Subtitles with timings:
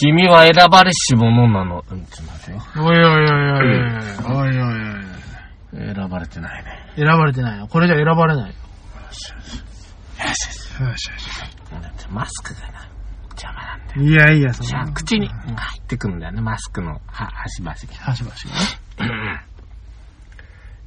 [0.00, 1.84] 君は選ばれし者なの。
[1.90, 2.62] うん、ちょっと待ってよ。
[2.78, 3.80] おいおいおいおいおい。
[4.24, 4.58] おいおい
[5.76, 5.94] おい。
[5.94, 6.70] 選ばれてないね。
[6.96, 7.68] 選ばれてないよ。
[7.68, 8.48] これじゃ選ばれないよ。
[8.48, 8.54] よ
[9.10, 9.56] しよし。
[10.80, 11.40] よしよし
[11.72, 12.88] よだってマスクがな、
[13.32, 14.00] 邪魔なんだよ。
[14.00, 14.10] し。
[14.10, 14.92] いやいや、そじゃあ、の。
[14.94, 15.36] 口に入
[15.78, 17.94] ってくんだよね、マスクのは端々に。
[17.98, 18.34] 端々
[18.98, 19.44] がね。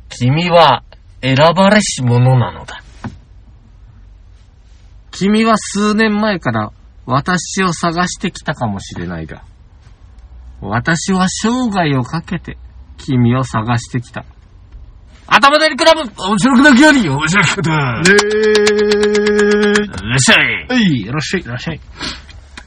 [0.09, 0.83] 君は
[1.21, 2.81] 選ばれし者なのだ。
[5.11, 6.71] 君は数年前から
[7.05, 9.43] 私を探してきたかもしれないが、
[10.61, 12.57] 私は生涯をかけて
[12.97, 14.25] 君を探してきた。
[15.27, 20.73] 頭でりクラブ面白くなくより面白くなえいらっしゃいー。
[20.73, 21.79] はい、いらっしゃい、いらっしゃい。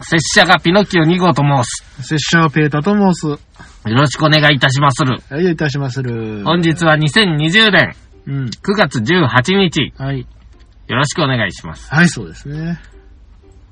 [0.01, 2.03] 拙者がピノキオ2号と申す。
[2.03, 3.27] 拙者はペータと申す。
[3.29, 3.39] よ
[3.95, 5.23] ろしくお願いいたしまする。
[5.31, 6.45] はい、いたしまする。
[6.45, 7.95] 本日は2020年
[8.27, 8.45] うん。
[8.47, 9.93] 9月18日。
[9.97, 10.27] はい。
[10.89, 11.93] よろしくお願いします。
[11.93, 12.81] はい、そうですね。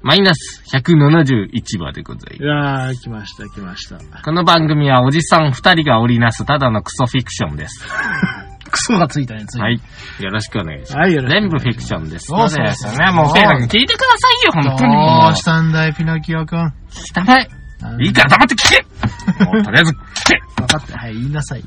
[0.04, 3.98] マイナス171話でございいまやー、来ました、来ました。
[3.98, 4.06] す。
[4.22, 7.82] この番組はおじさん2人が織りなすただのクソフィクションです。
[8.70, 9.80] クソがついたね、ついはい。
[10.20, 10.96] よろしくお願いします。
[10.98, 12.26] はいよろしくお願いします全部フィクションです。
[12.26, 13.12] そうですよね。
[13.12, 16.58] もう、ペイタ君聞いてくださいよ、本当にどもうしたんだい、ピノキオくん。
[16.66, 16.72] う。
[16.92, 18.04] 汚い。
[18.06, 19.96] いいから黙って聞け もうとりあえず聞
[20.28, 20.98] け分かった。
[20.98, 21.66] はい、言いなさいよ。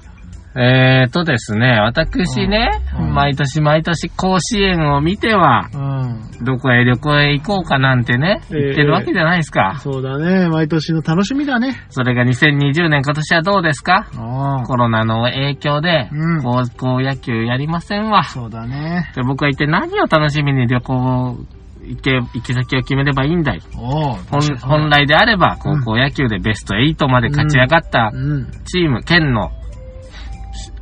[0.60, 6.46] えーとですね、私ね、うん毎年毎年甲子園を見ては、うん。
[6.46, 9.78] どこへ旅行へ行こうかなんてね、ええ言ってるわけじゃないですか。
[9.80, 10.48] そうだね。
[10.50, 11.76] 毎年の楽しみだね。
[11.90, 14.08] それが2020年今年はどうですか？
[14.16, 18.24] あコロナの影響でうん、高校野球やりませんわ。
[18.24, 19.12] そうだね。
[19.16, 21.38] で僕は一体何を楽しみに旅行
[21.84, 23.62] 行け、行き先を決めればいいんだい？
[23.74, 24.18] 本
[24.62, 28.52] 本来であれば、高校野球でベスト8まで勝ち上がったうん。
[28.66, 29.52] チーム、県の、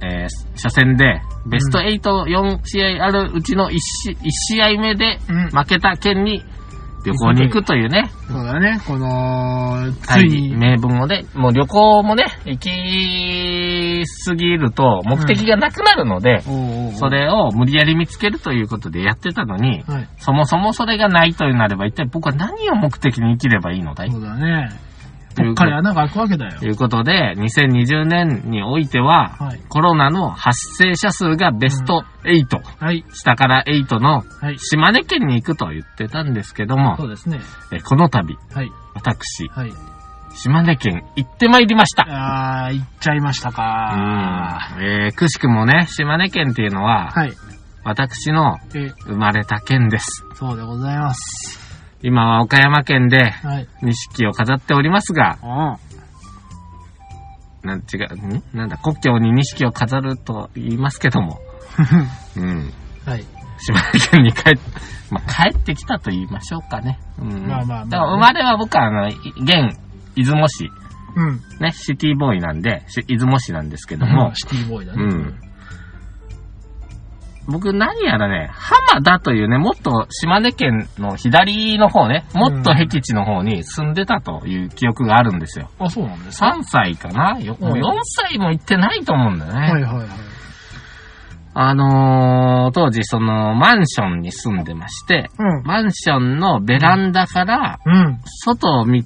[0.06, 4.16] えー初戦で、ベスト84試合あるうちの 1, し1
[4.56, 6.44] 試合目でうん負けた県に
[7.06, 8.80] 旅行に行くというね、そうだね。
[8.88, 10.58] この、つはいいに。
[10.58, 17.10] 名分をね、もう旅行もね、行きすぎると目的がなくなるので、おうおうおうそ。
[17.10, 20.08] れを無理やり見つけるということでやってたのに、はい。
[20.18, 24.12] そもそもそれがないとなれば、一体僕は何を目的に生きればいいのだい？
[24.12, 24.70] そうだね。
[25.36, 26.66] ぽっかり穴が開くわけだよと。
[26.66, 33.04] いうことで、2020年においては、はいコロナの発生者数がベスト8、はい。
[33.14, 34.58] 下から8のはい。
[34.60, 37.42] 島根県に行くと言ってたんですけどもそ、うですね。
[37.74, 38.72] えこの度、はい。
[38.94, 39.74] 私、はい。
[40.36, 42.06] 島根県行ってまいりました。
[42.08, 47.34] あー、行っちゃいましたかうんえー、くしくもね、島根県っていうのは、はい。
[47.84, 50.24] 私のえ、生まれた県です。
[50.36, 51.65] そうでございます。
[52.06, 53.68] 今は岡山県ではい。
[53.82, 55.80] 錦を飾っておりますが、あ
[57.64, 58.44] なん違う、ん？
[58.54, 61.40] なんだ、故郷に錦を飾ると言いますけども、
[62.38, 62.72] うん。
[63.08, 63.26] はい。
[63.58, 64.54] 島根県に帰っ、
[65.10, 67.00] まあ、帰ってきたと言いましょうかね。
[67.18, 67.48] うん。
[67.48, 69.76] まあまあまあねだから生まれは僕はあの、い現、
[70.16, 70.70] 出雲市、
[71.16, 71.40] うん。
[71.60, 75.04] ね、シティボーイなんで、し出雲市なんですけども、シティボーイだね。
[75.04, 75.40] うん。
[77.48, 85.70] 僕何やらね、浜田というね、もっと島根県の左の方ね、もっと僻地の方に住んでたという記憶があるんですよ。
[85.80, 87.40] あ、そうなんですか？3歳かな？
[87.40, 89.60] よもううん4歳も行ってないと思うんだよね。
[89.60, 90.08] はいはいはい。
[91.58, 95.64] あのー、当時そのマンションに住んでまして、うん。
[95.64, 98.20] マンションのベランダからうん。
[98.44, 99.06] 外を見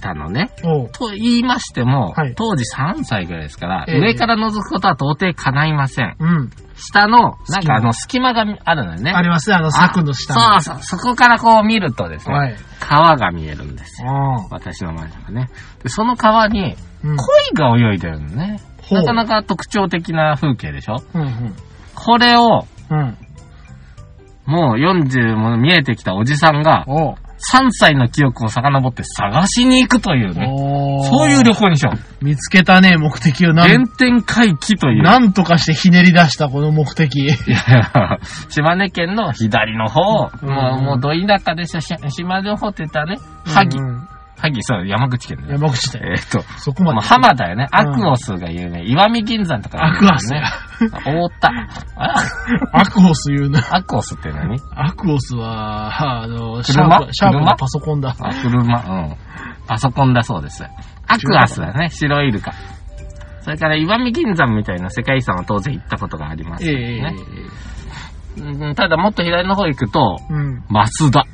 [0.00, 0.50] たのね。
[0.92, 6.16] と言いましても、はい当時3歳ぐらいですから、ええ上から覗くことは到底叶いません。
[6.20, 6.50] うん。
[6.82, 9.12] 下の、なんかあの隙間があるのよね。
[9.12, 12.56] ありますね、あの柵の下あそうそう、そこからこう見るとですね、はい。
[12.80, 14.46] 川が見えるんですよ。
[14.50, 15.50] 私のマンションがね。
[15.82, 17.16] で、その川にうん。
[17.16, 18.60] 鯉が泳いでるのね。
[18.82, 20.96] ほうなかなか特徴的な風景でしょ？
[21.14, 21.54] うん
[21.94, 22.98] これを、うん。
[22.98, 23.18] うん。
[24.44, 26.84] もう40も見えてきたおじさんが。
[27.50, 30.46] 3歳の記憶を遡って探しに行くというね。
[31.10, 32.24] そういう旅行にしよう。
[32.24, 33.52] 見つけたね、目的を。
[33.52, 35.02] な原ん点回帰という。
[35.02, 37.16] なんとかしてひねり出した、この目的。
[37.16, 41.80] いやいや島根県の左の方、うんもう、もうど田舎でしょ。
[41.80, 43.78] し島の方って言ったらね、萩。
[43.78, 44.08] うん
[44.42, 45.52] 萩、そう、山口県ね。
[45.52, 46.12] 山口だよ。
[46.12, 47.00] えーっと、そこまで。
[47.00, 47.68] 浜田よね。
[47.72, 48.82] うんアクオスが有名。
[48.82, 50.42] 石見銀山とか、アクオスね。
[51.06, 51.48] 大田。
[51.96, 52.14] あ？
[52.72, 53.60] アクオス言うな。
[53.70, 54.58] アクオスって何？
[54.74, 57.50] アクオスは、あの、シャ車ープ、シャープ車？
[57.50, 58.16] のパソコンだ。
[58.18, 59.16] あ、車、うん。
[59.68, 60.64] パソコンだそうです。
[61.06, 61.90] アクアスだね。
[61.90, 62.52] 白イルカ。
[63.42, 67.16] それから岩見銀山みたいな世界遺産は当然行ったことがあります、えね
[68.38, 70.64] えうんただもっと左の方行くと、うん。
[70.70, 71.26] 増田、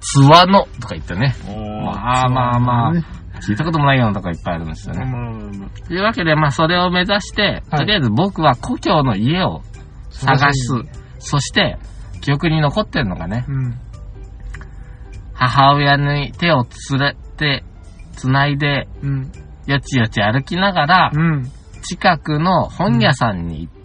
[0.00, 1.34] 津和野とか言ってね。
[1.46, 3.04] まあまあまあね
[3.40, 5.06] 聞いたこともないようなとこいっぱいあるんですよね。
[5.86, 9.62] というわけで、まあそれを目指して、はいとりあえず僕は故郷の家を
[10.10, 10.72] 探す。
[11.18, 11.78] そして、
[12.20, 13.78] 記憶に残ってるのがね、うん。
[15.34, 17.64] 母親に手を連れて
[18.12, 19.32] 繋いで、うん。
[19.66, 21.50] よちよち歩きながらう、ん。
[21.82, 23.77] 近くの本屋さんに行っ。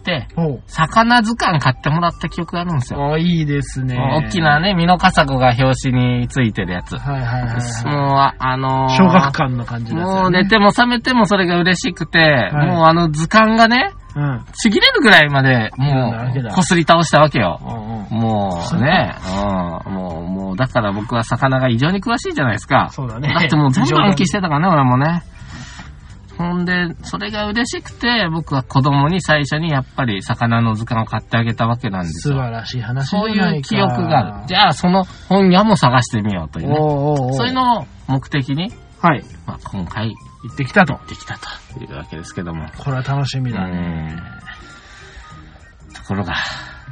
[0.66, 3.12] 魚図鑑買ってもらった記憶があるんですよ。
[3.14, 3.96] あ、いいですね。
[3.96, 6.96] 大きなね、ミノカサゴが表紙についてるやつ。
[6.96, 7.84] はいはいはいはい。
[7.86, 10.22] もう、ああのー小学館の感じですよね。
[10.22, 14.44] もう寝ても覚めてもそれが嬉しくて、いもうあの図鑑がね、うん。
[14.52, 17.58] ちぎれるぐらいまで、もう、こすり倒したわけよ。
[17.60, 18.22] うんうん。
[18.22, 19.16] もうね、
[19.86, 22.90] うん、もう、もう、だから僕は魚が異常に詳しいじゃないですか。
[22.92, 23.34] そうだね。
[23.34, 25.24] だってもう全部暗記してたからね、俺もね。
[26.36, 32.34] ほんで、それが嬉しくて、僕は子供に最初にやっぱり魚の図鑑を買ってあげたわけなんですよ。
[32.34, 34.46] 素晴らしい話そうないいう記憶がある。
[34.48, 36.76] じゃあ、その本屋も探してみようというね。
[36.76, 39.24] おうおうおうそういうのを目的に、はい。
[39.46, 40.98] まあ、今回行ってきたと。
[41.08, 41.48] できたと
[41.82, 42.68] いうわけですけども。
[42.78, 44.14] これは楽しみうだね。
[44.14, 44.16] ん。
[45.94, 46.34] ところが、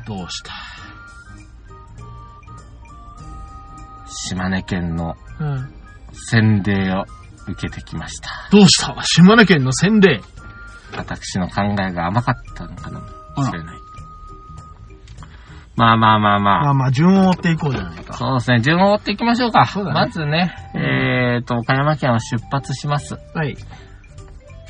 [0.06, 0.52] どうした？
[4.06, 5.72] 島根県のうん。
[6.14, 7.06] 洗礼を
[7.48, 8.28] 受けてきました。
[8.50, 8.94] どうした？
[9.02, 10.20] 島根県の洗礼。
[10.96, 12.98] 私の考えが甘かったのかも
[13.44, 13.78] しれない。
[15.74, 16.64] まあまあまあまあ。
[16.64, 18.12] まあまあ、順を追っていこうじゃないか。
[18.12, 18.60] そうですね。
[18.60, 19.64] 順を追っていきましょうか。
[19.64, 23.16] そうだねまずね、えーと、岡山県を出発します。
[23.34, 23.56] はい。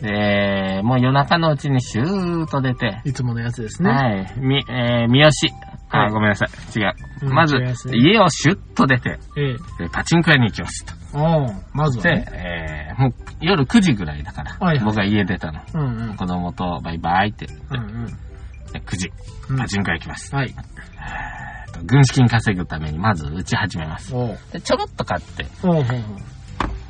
[0.04, 3.90] えー、もう夜中のうちにシューッと出て、いつものやつですね。
[3.90, 4.32] はい。
[4.38, 5.30] み、えー、三好。
[5.92, 6.78] あ、はいごめんなさい。
[6.78, 6.94] 違う。
[7.22, 9.52] うんまず違います、ね家をシュッと出て、ええ。
[9.84, 10.94] でパチンコ屋に行きますと。
[11.18, 12.26] おうまずはで、ね。
[12.32, 15.60] えー、もう夜9時ぐらいだから、はいはい僕が家出たの。
[15.74, 16.16] うんうん。
[16.16, 18.06] 子供とバイバイって、うんうん。
[18.72, 19.12] で9時、
[19.50, 20.34] うんパチンコ屋行きます。
[20.34, 20.54] はい。
[20.54, 24.14] えーと軍資金稼ぐためにまず打ち始めます。
[24.14, 25.98] おうでちょろっと買って、おうほうほう。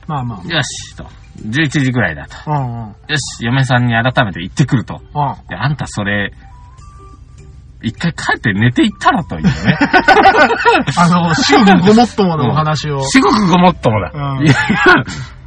[0.08, 0.49] まあまあ。
[0.52, 1.04] よし、と。
[1.46, 2.37] 11時ぐらいだと。
[2.50, 2.88] うんうん。
[2.88, 4.96] よし、嫁さんに改めて言ってくると。
[4.96, 5.49] うん。
[5.49, 6.32] で、あんたそれ、
[7.82, 9.50] 一回帰って寝ていったらというね。
[10.96, 13.02] あの、至極ごもっとものお話を。
[13.02, 14.12] すごくごもっともだ。
[14.14, 14.55] うんいや、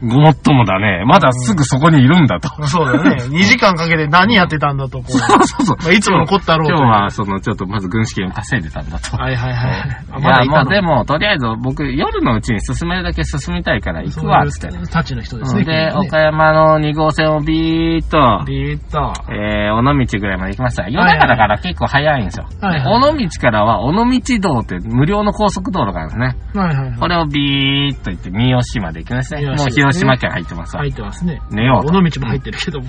[0.02, 1.06] ごもっともだね。
[1.06, 2.50] まだすぐそこにいるんだと。
[2.68, 3.24] そうだね。
[3.32, 5.02] 2時間かけて何やってたんだと。
[5.04, 5.78] そうそうそう。
[5.84, 9.16] まあいつものこったろうと今日は、その、ちょっとまず軍資金を稼いでたんだと。
[9.16, 9.72] はいはいはい。
[10.12, 14.78] あいや、もうでも、とりあえず僕、夜のうちに進めるだけ進みたいから行くわ、つって。
[14.90, 15.64] たちの人ですね。
[15.64, 19.14] で、ね岡山の2号線をビーっと、ビーッと。
[19.32, 20.90] えー、尾道ぐらいまで行きました。
[20.90, 22.46] 夜中だから結構早いんですよ。
[22.62, 26.36] はいはいで尾道からは、尾道道って無料の高速道路があるんですね。
[26.54, 27.00] はいはいはい。
[27.00, 29.46] これをビーっと行って、三好まで行きましたね
[29.92, 30.84] 広島県入ってますわ。
[30.84, 31.42] 入ってますね。
[31.52, 32.88] 寝ようと尾道も入ってるけども。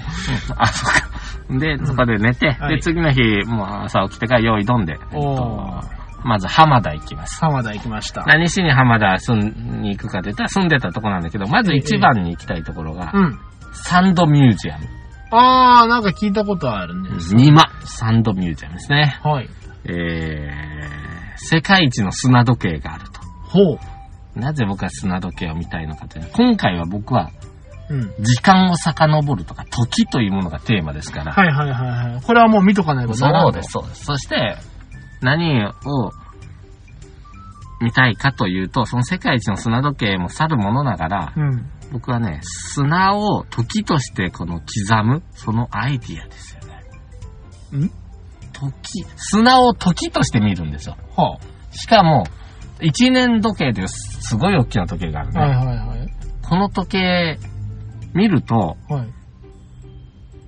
[0.56, 1.58] あ、そっか。
[1.58, 5.96] で、そこで寝て、はいで、次の日、もう朝起きてから用意どんで、えっおとー。
[6.24, 7.40] まず浜田行きます。
[7.40, 8.24] 浜田行きました。
[8.26, 13.38] 何しに浜田住んに行くかと言ったら住んでたとこなんだけど、まず一番に行きたいところが、うん。
[13.72, 14.86] サンドミュージアム。
[15.30, 17.34] あー、なんか聞いたことあるんです。
[17.84, 19.20] サンドミュージアムですね。
[19.22, 19.48] はい。
[19.84, 23.20] えー、世界一の砂時計があると。
[23.44, 23.78] ほう。
[24.36, 27.30] なぜ僕は砂時計を見たいのかというと、今回は僕は
[27.88, 28.14] うん。
[28.18, 31.32] 時間を遡るとか、時というものがテーマですから。
[31.32, 32.22] はいはいはいはい。
[32.22, 34.04] これはもう見とかないとならんとそうです、そうです。
[34.04, 34.56] そして、
[35.20, 35.70] 何を
[37.80, 41.70] 見たいかというと、その世界一の砂時計もさるものながら、うん。
[41.92, 47.86] 僕はね、砂を時としてこの刻む、そのアイディアですよね。
[47.86, 47.90] ん？
[48.52, 50.96] 時、砂を時として見るんですよ。
[51.16, 51.38] は
[51.70, 52.24] しかも、
[52.80, 55.40] 一年時計ですすごい大きな時計があるね。
[55.40, 55.42] あ。
[55.42, 56.08] はいはいはい。
[56.42, 57.38] この時計、
[58.14, 59.08] 見ると、はい。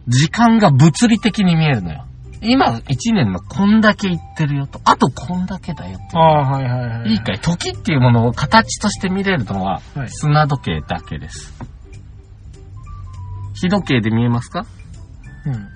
[0.08, 2.04] 時間が物理的に見えるのよ。
[2.40, 4.80] 今、一年のこんだけいってるよと。
[4.85, 6.16] あとこんだけだよって。
[6.16, 7.11] ああ、はいはいはい。
[7.11, 7.40] いいかい？
[7.40, 11.52] 時っていうものを形として見れるのはは、い砂時計だけです。
[13.54, 14.66] 日時計で見えますか？
[15.47, 15.68] うん。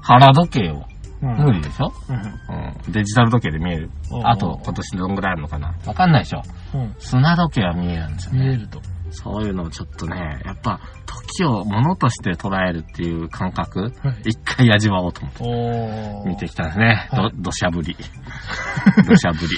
[0.00, 0.86] 腹時計を。
[1.22, 1.36] うん。
[1.36, 2.16] 無理でしょ、うん。
[2.16, 3.90] うん、デジタル時計で見える。
[4.24, 5.74] あと、今年どんぐらいあるのかな？
[5.86, 6.42] わかんないでしょ
[6.74, 6.94] うん。
[6.98, 8.40] 砂時計は見えるんですよね。
[8.40, 8.80] 見えると。
[9.10, 14.30] そういうのをちょっとね、やっぱ、時を物として捉えるっていう感覚、はい。
[14.30, 16.28] 一回味わおうと思って。
[16.28, 17.08] 見てきたんですね。
[17.10, 17.96] はいど、土砂降り。
[19.08, 19.48] 土砂降り。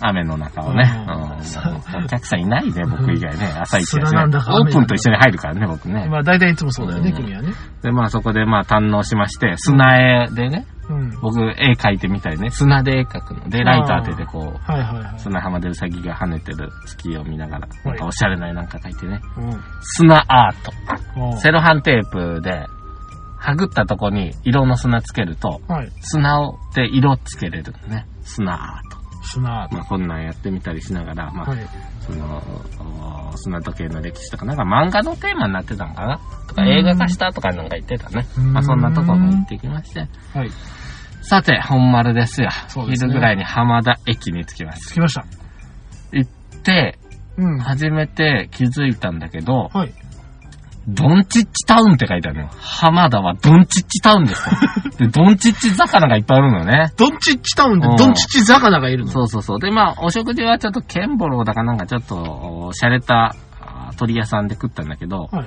[0.00, 1.04] 雨の中をね。
[1.08, 1.36] うんうん
[2.04, 3.46] お客さんいないね、僕以外ね。
[3.58, 4.18] 朝一やしね。
[4.20, 6.08] オープンと一緒に入るからね、僕ね。
[6.08, 7.52] まあ大体いつもそうだよね、うん君はね。
[7.82, 11.10] で、まあそこでまあ堪能しまして、砂絵でね、うん。
[11.20, 13.48] 僕絵描いてみたりね、砂で絵描くの。
[13.48, 15.18] で、ライト当ててこう、はいはいはい。
[15.18, 19.20] 砂浜でウサギが跳ねてる月を見ながら、いなんかおしゃれな絵なんか描いてね。
[19.36, 19.60] うん。
[19.80, 21.38] 砂アート。
[21.38, 22.66] セロハンテープで、
[23.38, 25.90] はぐったとこに色の砂つけると、はい。
[26.00, 28.06] 砂をで色つけれるのね。
[28.22, 28.95] 砂アート。
[29.26, 29.68] 砂。
[29.70, 31.58] まあこんなんやってみたりしながら、まあ、はい。
[32.00, 32.42] その、
[33.32, 36.20] お砂時計の歴史とか、なんか漫画のテーマになってたのかな？
[36.48, 38.26] とかうん映画化したとかなんか言ってたね。
[38.38, 40.00] うんまあそんなところも行ってきまして。
[40.00, 40.06] は
[40.44, 40.50] い。
[41.22, 42.50] さて、本丸ですよ。
[42.68, 44.90] そうですね昼ぐらいに浜田駅に着きます。
[44.90, 45.26] 着きました。
[46.12, 46.98] 行って、
[47.36, 47.58] うん。
[47.58, 49.92] 初めて気づいたんだけど、はい。
[50.88, 52.50] ドンチッチタウンって書いてあるのよ。
[52.60, 54.44] 浜田はドンチッチタウンです
[54.94, 54.98] と。
[55.04, 56.92] で、ドンチッチ魚がいっぱいあるのよね。
[56.96, 59.10] ドンチッチタウンでドンチッチ魚がいるの？
[59.10, 59.58] そうそうそう。
[59.58, 65.46] で、まあ、お食事はちょっとケンボローだかなんかちょっと、お洒落たあ鳥屋さんで食ったんだけど、はい。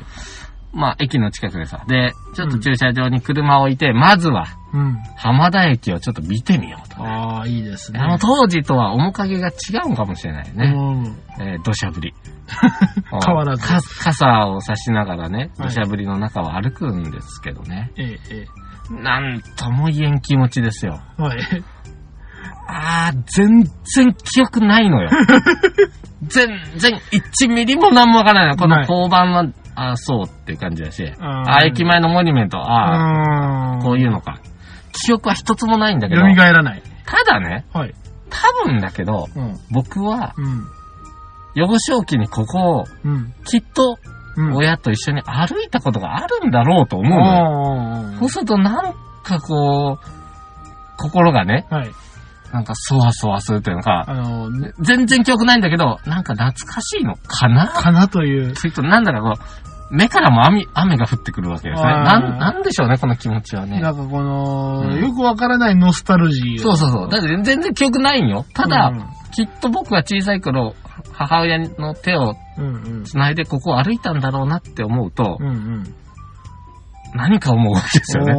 [0.71, 1.83] まあ、駅の近くでさ。
[1.87, 4.97] で、ちょっと駐車場に車を置いて、まずは、うん。
[5.15, 7.03] 浜田駅をちょっと見てみようと。
[7.03, 7.99] ああ、いいですね。
[7.99, 9.51] あの当時とは面影が違
[9.91, 10.73] うかもしれないね。
[10.75, 11.43] うん。
[11.43, 12.13] えー土砂降り。
[13.25, 17.91] 変わらずか傘を差しながらね、はい土砂降りの中を歩くんですけどね。
[17.97, 18.45] ええ、え
[19.01, 20.99] なんとも言えん気持ちですよ。
[21.19, 21.21] え。
[21.21, 21.39] はい。
[22.67, 23.63] あー、全
[23.95, 25.09] 然記憶ないのよ。
[26.23, 26.47] 全
[26.77, 28.57] 然1ミリも何もわからないの。
[28.57, 29.45] このない交番は、
[29.81, 34.39] あーそうって感じだし、あーあー、駅前のモニュメント、あー、あこういうのか。
[34.91, 36.81] 記憶は一つもないんだけど、蘇らない。
[37.05, 37.93] ただね、はい。
[38.29, 39.57] 多分だけど、うん。
[39.71, 40.65] 僕はうん。
[41.55, 43.33] 幼少期にここをうん。
[43.45, 43.97] きっと
[44.37, 44.55] うん。
[44.55, 48.15] 親と一緒に歩いたことがあるんだろうと思うのよ。
[48.15, 48.93] あそうするとなん
[49.23, 51.75] かこう、心がね、あ。
[51.77, 51.89] はい。
[52.53, 57.67] なんかそわそわするというのか、あの、ね全然記憶ないんだけど、なんか懐かしいのかな？
[57.67, 58.55] かなという。
[58.55, 59.33] それとなんだかこ
[59.91, 61.87] う、目からも雨雨が降ってくるわけですね。
[61.87, 63.79] なん、なんでしょうね、この気持ちはね。
[63.79, 66.57] なんかこの、うんよくわからないノスタルジーを。
[66.59, 67.09] そうそうそう。
[67.09, 68.45] だって全然記憶ないんよ。
[68.53, 70.73] ただ、うんきっと僕は小さい頃、
[71.13, 72.33] 母親の手を。
[73.05, 75.95] 繋いでここを歩いたんだろうなって思うと、うんうん。
[77.13, 78.33] 何か思うわけですよね。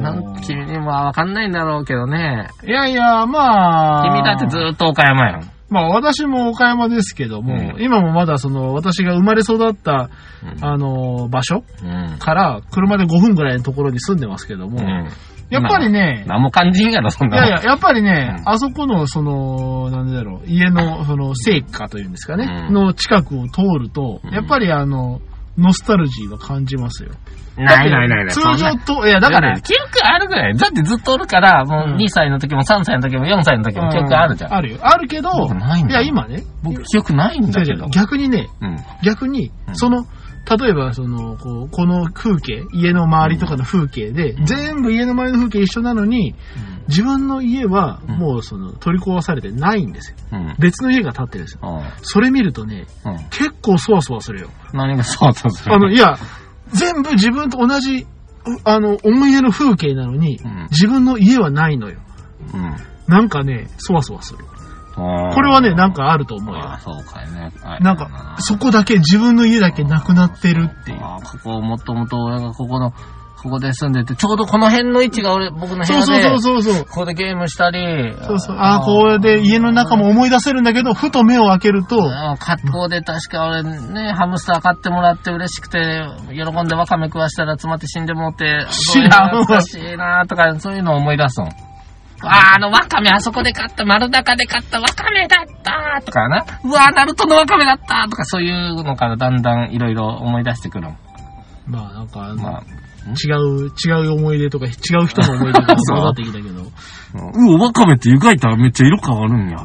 [0.00, 2.48] なん君にはわかんないんだろうけどね。
[2.66, 4.10] いやいや、まあ。
[4.10, 5.50] 君だってずーっと岡山やん。
[5.68, 10.10] まあ私も岡山ですけども、うん今もまだその私が生まれ育った、
[10.42, 12.18] うんあの、場所うん。
[12.18, 15.08] から車で5分ぐらいのところに住んでますけども、うん。
[15.48, 17.36] やっぱりね、何も感じんやろ、そんな。
[17.36, 25.20] いやいや、やっぱりね、うんあそこの、その、なんだろう、家の、その、聖火というんですかね、うんの近くを通ると、うんやっぱりあの、
[25.58, 27.10] ノスタルジーは感じますよ。
[27.56, 28.34] ないないないない。
[28.34, 30.56] 通常と、いや、だから、記憶あるぐらい。
[30.56, 34.54] だってずっとおるから、もうんう2歳の時も3歳の時も4歳の時も記憶あるじゃん。
[34.54, 34.78] あるよ。
[34.80, 37.88] あるけど、いや、今ね、僕記憶ないんだけど。
[37.88, 38.76] 逆にね、うん。
[39.04, 40.06] 逆にう、んその、
[40.50, 46.34] 例えば、その、こう、この風景、家の周りとかの風景で、ん全部家の周りの風景一緒なのに、
[46.88, 50.16] 自分の家は、うんもう、その、取り壊されてないんですよ。
[50.32, 50.56] うん。
[50.58, 51.60] 別の家が建ってるんですよ。
[51.62, 51.82] うん。
[52.02, 53.18] それ見るとね、うん。
[53.30, 54.50] 結構そわそわするよ。
[54.74, 55.74] 何がそうとする？
[55.74, 56.18] あの、いや、
[56.72, 58.06] 全部自分と同じ、う
[58.64, 62.00] あの、思い出の風景なのに、うん自分の家はないのよ。
[62.52, 62.76] うん。
[63.06, 64.44] なんかね、そわそわする。
[64.94, 66.78] ここれはね、なん、かあると思うよあ。
[66.78, 67.52] そうかいね。
[67.62, 70.98] はいなんか、そこだけ、自分の家だけなくなってるっていう。
[71.02, 72.92] あここ、もともと親がここの、
[73.42, 76.84] ここで住んでて、ちょうどこの辺の位置が俺、僕の部屋で、そうそうそうそう。
[76.84, 78.56] ここでゲームしたり、そうそう。
[78.56, 91.48] ああ、こうで家の中も思い出せるんだけど、ふと目を開けると、あ格好で確か俺ね、ハムスター買ってもらって嬉しくて、喜んでワカメ食わしたら詰まって死んでもうて、知らんわ懐かしいなとか、そういうのを思い出すの。
[92.28, 96.44] あー、あのワカメあそこで買った、丸中で買ったワカメだったとかな。
[96.64, 100.96] うわー、ナルトのワカメだったとか、そういうのからだんだんいろいろ思い出してくるの。
[101.66, 102.62] まあなんかあの、まあ、
[103.10, 104.70] 違う、違う思い出とか、違
[105.02, 106.62] う人の思い出とか そうなってきたけど、
[107.14, 109.58] うわ、ワカメって湯がいたらめっちゃ色変わるんや。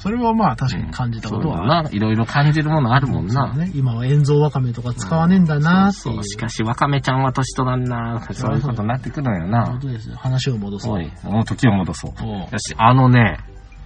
[0.00, 1.90] それはまあ確かに感じたことはある。
[1.90, 1.90] な。
[1.92, 3.52] いろいろ感じるものあるもんな。
[3.52, 6.14] ね、今は塩蔵わかめとか使わねえんだなっていう。
[6.14, 9.66] そう、しかし、ワカメちゃんは年取らんなそういうことになってくるんよな。
[9.66, 10.16] 本当ですよ。
[10.16, 10.94] 話を戻そう。
[10.94, 12.26] おい、もう時を戻そう。
[12.26, 13.40] よし、あのね、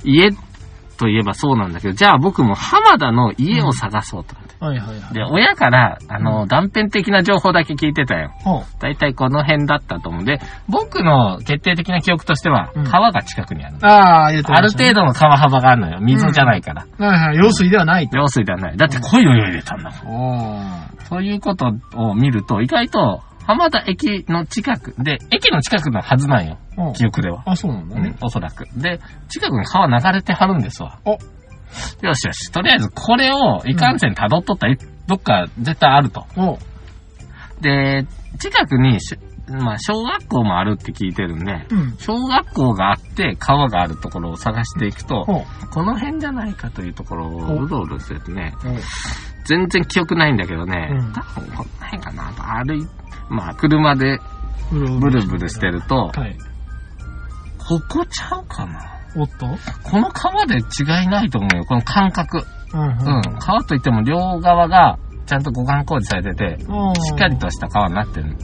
[0.05, 0.31] 家
[0.99, 4.37] といえばそうなんだけど、じゃあ僕も浜田の家を探そうと。
[4.61, 5.15] はいはいはい。
[5.15, 8.31] で、親から、あの、断片的な情報だけ聞いてたよ。
[8.43, 13.89] ほうだいたいこの辺だったと思うんで、僕の決定的な記憶としては、うん川が近くにあるの。
[13.89, 16.01] ああ、言ってある程度の川幅があるのよ。
[16.01, 16.87] 水じゃないから。
[16.99, 17.37] はいはい。
[17.37, 18.17] 用水ではないと。
[18.17, 18.77] 用水ではない。
[18.77, 20.89] だって鯉を泳いでたんだも
[21.21, 21.25] ん。
[21.25, 26.59] いうことを見ると、意外と、浜田駅の近く、で、駅の近くのはずなんよ。
[26.95, 27.43] 記憶では。
[27.47, 28.65] あ、そうなんだうんね。、おそらく。
[28.77, 30.99] で、近くに川流れてはるんですわ。
[31.05, 31.19] お
[32.03, 32.51] よしよし。
[32.53, 34.77] とりあえず、これを、いかんせん辿っとったら、
[35.07, 36.27] どっか絶対あると。
[36.37, 36.59] おう
[37.61, 38.07] で、
[38.39, 41.97] 近くにし、まあ、小学校もあるって聞いてるんで、うん。
[41.99, 45.25] 小学校があって、川があるところを探していくと。
[45.71, 48.77] この辺じゃないかというところをうろうろしててね、おう
[49.45, 52.89] 全然記憶ないんだけどね、うん多分この辺かなと歩い、
[53.29, 54.19] まあ、車で
[54.71, 56.37] ブルブルしてると、はい。
[57.59, 59.47] ここちゃうかなおっと
[59.83, 62.45] この川で違いないと思うよ、この感覚。
[62.73, 63.23] うんうん。
[63.39, 66.95] 川といっても両側がちゃんと護岸工事されてて、うん。
[66.97, 68.37] しっかりとした川になってる。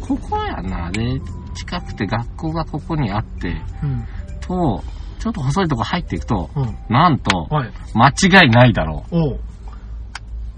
[0.00, 1.20] ここやな、で、
[1.54, 4.06] 近くて学校がここにあって、うん。
[4.40, 4.82] と、
[5.18, 6.76] ちょっと細いとこ入っていくと、うん。
[6.88, 7.72] なんと、はい。
[7.94, 9.40] 間違いないだろおう。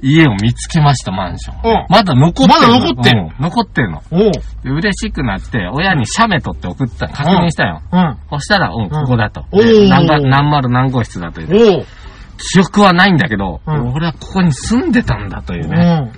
[0.04, 0.06] う。
[0.06, 1.56] 家を見つけました、マンション。
[1.64, 2.54] おまだ残ってるの。
[2.54, 4.02] まだ残ってるうん残ってるの。
[4.10, 4.32] おう。
[4.62, 7.82] で嬉しくなって、親に写メ撮って送った、確認したよ。
[7.92, 8.16] うん。
[8.30, 9.44] そしたら、うん、ここだと。
[9.50, 11.78] おーで何が何丸何号室だという。
[11.78, 11.86] おう。
[12.52, 16.10] 記憶はないんだけど、うん俺はここに住んでたんだといううね。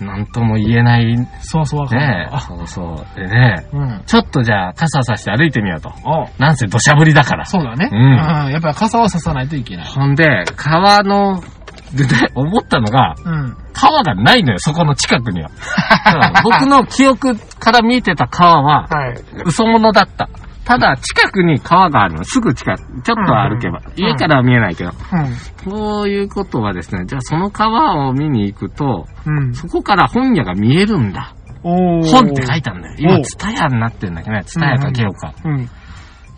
[0.00, 0.04] ん。
[0.04, 2.40] なんとも言えない、ねそうそうわかるわ。
[2.40, 3.18] そうそう。
[3.18, 4.02] でね、うん。
[4.06, 5.92] ちょっとじゃあ傘さして歩いてみようと。
[6.04, 7.44] おうなんせ土砂降りだから。
[7.46, 7.88] そうだね。
[7.90, 9.86] うんやっぱり傘はささないといけない。
[9.86, 11.42] ほんで、川の、
[11.92, 13.56] でね、思ったのが、うん。
[13.72, 15.50] 川がないのよ、そこの近くには。
[15.50, 19.22] うん僕の記憶から見えてた川は、はい。
[19.44, 20.28] 嘘物だった。
[20.64, 22.24] ただ、近くに川があるの。
[22.24, 23.02] すぐ近く。
[23.02, 23.80] ちょっと歩けば。
[23.86, 24.90] うん家からは見えないけど。
[24.90, 25.34] うん。
[25.70, 29.54] そういうことはですね、じゃあその川を見に行くと、うん。
[29.54, 31.34] そこから本屋が見えるんだ。
[31.62, 32.96] お本って書いてあるんだよ。
[32.98, 34.44] 今、おツタヤになってんだけどね。
[34.44, 35.32] ツタヤかゲオか。
[35.44, 35.68] うん。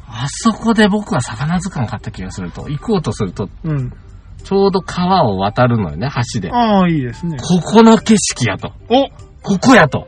[0.06, 3.92] あそこで僕は魚図鑑買った気がすると、行こうとすると、うん。
[4.44, 6.50] ちょうど川を渡るのよね、橋で。
[6.52, 7.38] ああ、いいですね。
[7.38, 8.72] ここの景色やと。
[8.88, 9.08] お
[9.42, 10.06] ここやと。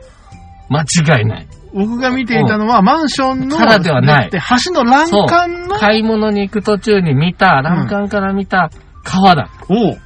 [0.69, 1.47] 間違いない。
[1.73, 8.69] 僕が見ていたのは、マンションの、からではないで橋の欄干の、買い物に行く途中に見た、欄干から見た
[9.03, 9.49] 川だ。
[9.69, 9.97] おう。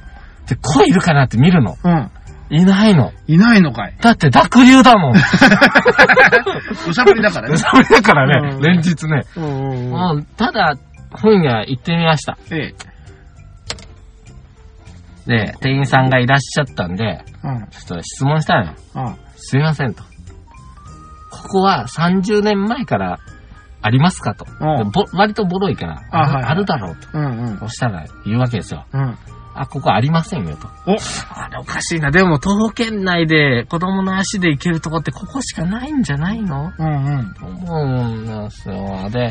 [0.48, 1.76] で、鯉いるかなって見るの。
[1.84, 2.10] うん。
[2.50, 3.12] いないの。
[3.26, 3.94] いないのかい。
[4.00, 5.14] だって濁流だもん。
[6.88, 7.58] おしゃべりだからね。
[7.58, 9.24] それだからね、うん連日ね。
[9.36, 9.40] う
[10.20, 10.74] んただ、
[11.10, 12.38] 本屋行ってみました。
[12.50, 12.74] ええ。
[15.28, 17.66] で、店員さんがいらっしゃったんで、うん。
[17.70, 18.72] ちょっと質問したのよ。
[18.94, 20.02] あすいませんと。
[21.30, 23.18] ここは30年前から
[23.82, 24.46] ありますかと。
[24.58, 27.08] うんでぼ割とボロいから、あはいはいあるだろうと。
[27.12, 27.58] うんうん。
[27.58, 28.86] そしたら言うわけですよ。
[28.90, 29.18] うん。
[29.60, 30.68] あ、ここありませんよと。
[30.86, 30.96] お
[31.34, 32.10] あれおかしいな。
[32.10, 36.72] でも、東県内で子供の足で行けるとこってここしかないんじゃないの？
[36.78, 37.34] うんうん。
[37.42, 39.10] 思うんですよ。
[39.10, 39.26] で、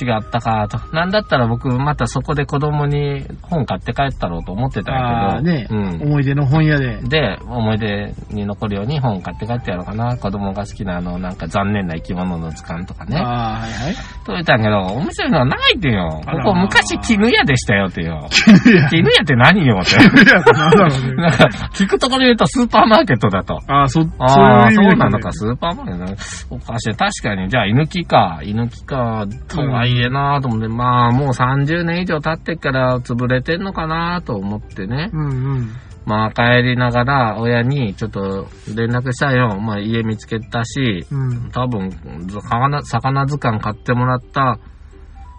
[0.00, 0.78] 違ったかと。
[0.94, 4.98] なんだったら僕、またそこで子供に本買って帰ったろうと思ってたんあ
[5.34, 5.52] やけど。
[5.52, 6.02] あね、うん。
[6.02, 7.00] 思い出の本屋で。
[7.02, 10.16] で、思い出に残るように本買って帰ってやろうかな。
[10.16, 13.18] 子供が好きなあの、なんか残念な生き物の図鑑とかね。
[13.18, 13.94] ああ、はいはい。
[14.24, 16.22] と言ったんやけど、面白いのはないってよ。
[16.24, 18.28] ここ昔絹屋でしたよってよ。
[18.66, 19.92] いや、絹屋って何よって。
[19.92, 21.14] いや、なんだろうね。
[21.14, 23.60] なんか、聞くところで言うとスーパーマーケットだと。
[23.68, 26.16] ああ、そ、ああ、いそう意味でなのか、スーパーマーケットね。
[26.50, 26.94] おかしい。
[26.94, 28.40] 確かに、じゃあ、犬木か。
[28.42, 35.10] 犬木か、とはいえなと思って、まあ、もう30年以上経ってっから潰れてんのかなと思ってね。
[35.12, 35.68] うんうん。
[36.04, 39.60] まあ、帰りながら、親にちょっと連絡したよ。
[39.60, 41.50] まあ、家見つけたし、うん。
[41.50, 41.90] 多分、
[42.28, 44.58] 魚、魚図鑑買ってもらった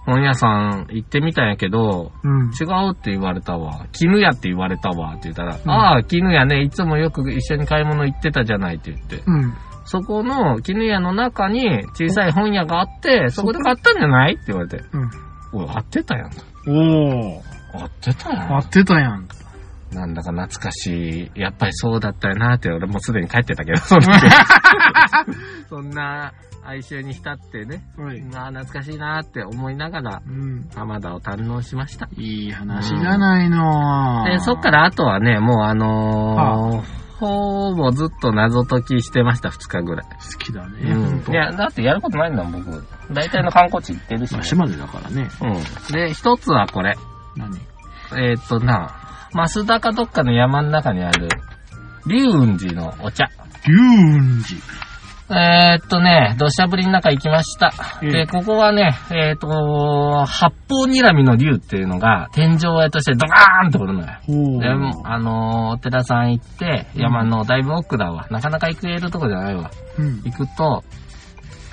[0.05, 2.51] 本屋さん行ってみたんやけど、うん。
[2.51, 3.87] 違うって言われたわ。
[3.93, 9.23] 絹屋って言われたわって言ったら、うんああ、絹屋ね、いつもよく一緒に買い物行ってたじゃないって言って。
[9.25, 9.53] うん。
[9.85, 14.83] そこの絹屋の中に小さい本屋があって、そこで買ったんじゃないって言われて。
[14.91, 15.09] うん。
[15.53, 16.31] おい、合ってたやん。
[16.67, 17.41] おー。
[17.73, 18.55] 合ってたやん。
[18.55, 19.27] 合ってたやん。
[19.93, 21.39] なんだか懐かしい。
[21.39, 24.11] やっぱりそうだったよなって、俺もうすでに帰ってたけど、その時
[25.69, 26.33] そんな
[26.65, 28.21] 哀愁に浸ってね、はい。
[28.21, 30.69] まあ懐かしいなって思いながら、うん。
[30.75, 32.07] 浜田を堪能しました。
[32.17, 34.25] いい話じゃないの。
[34.25, 40.05] で、そっからあとはね、もうあのーほぼずっと謎解きしてました、2日ぐらい。
[40.05, 40.91] 好きだね。
[40.91, 41.33] うん。
[41.33, 42.85] いや、だってやることないんだもん、僕。
[43.13, 44.45] 大体の観光地行ってるし、ねまあ、。
[44.45, 45.29] 島根だからね。
[45.41, 45.93] うん。
[45.93, 46.97] で、一つはこれ。
[47.37, 47.57] 何？
[48.15, 48.93] えーっとな、
[49.33, 51.29] 増田かどっかの山の中にある、
[52.07, 53.29] 龍雲寺のお茶。
[53.67, 54.92] 龍雲寺。
[55.35, 57.71] えーっとね、土砂降りの中行きました。
[58.01, 59.47] ええで、ここはね、えーっと、
[60.25, 64.59] 八方睨みの竜っていうのが、天井絵としてドカーンとおるのよ。
[64.59, 64.67] で、
[65.03, 68.27] あのー、お寺さん行って、山のだいぶ奥だわ。
[68.29, 69.71] なかなか行けるとこじゃないわ。
[69.97, 70.21] うん。
[70.23, 70.83] 行くと、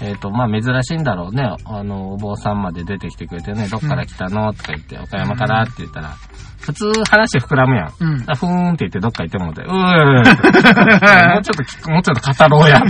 [0.03, 1.57] えっ、と、まあ、珍しいんだろうね。
[1.66, 4.55] あの、お坊さんまで出てきてくれてね、どっから来たの？
[4.55, 6.14] とか言って、岡山からって言ったら、
[6.61, 7.92] 普通話膨らむやん。
[8.01, 8.25] うん。
[8.27, 12.81] あふーんって言ってどっか行ってもうて、うーって もうちょっともうちょっと語ろうや。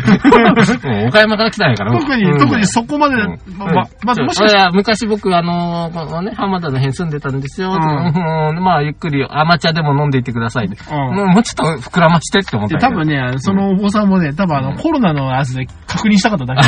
[0.84, 1.98] うん岡山から来たんやから。
[1.98, 2.38] 特に、うん。
[2.38, 3.38] 特にそこまで、うん。
[3.56, 7.72] ま、ま、まずもしかし昔僕、あのーこのね、浜田の辺住んでたんですよ。
[7.72, 8.50] うん。
[8.50, 8.62] うん。
[8.62, 10.66] まあ、ゆっくり、甘茶でも飲んでいってください。
[10.66, 11.14] うん。
[11.14, 14.76] もうもうちょっと膨らましてって思った多分ね、そのお坊さんもね、多分あの、うん。
[14.76, 16.62] コロナのやつで 確認したかっただけ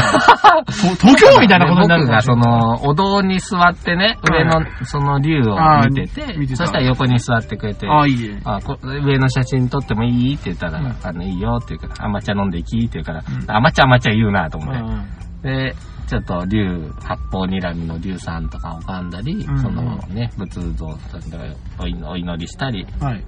[1.01, 5.57] 東京みたいなことになる僕がその、お堂に座ってね、上のその竜を
[5.89, 8.41] 見ててそしたら横に座ってくれて、ああ、いいね。
[8.45, 10.35] あこ上の写真撮ってもいい？
[10.35, 12.79] って言ったら、うんあの、いいよって言うから、甘茶飲んでいき？
[12.79, 14.81] って言うから、ん甘茶甘茶言うなと思って。
[14.81, 15.43] うん。
[15.43, 15.75] で、
[16.07, 21.45] ちょっと竜、八方睨みの竜さんとか拝んだり、うんそのね、仏像さんとか
[21.81, 23.25] お祈お祈りしたりはい。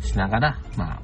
[0.00, 1.00] しながら、ま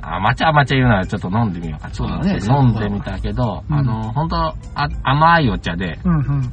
[0.00, 4.56] あ、甘茶甘茶言うならちょっと飲んでみようかと思ってそうだね飲んでみたけど、うんあの、本当あ
[5.02, 6.52] 甘いお茶で、うんうん。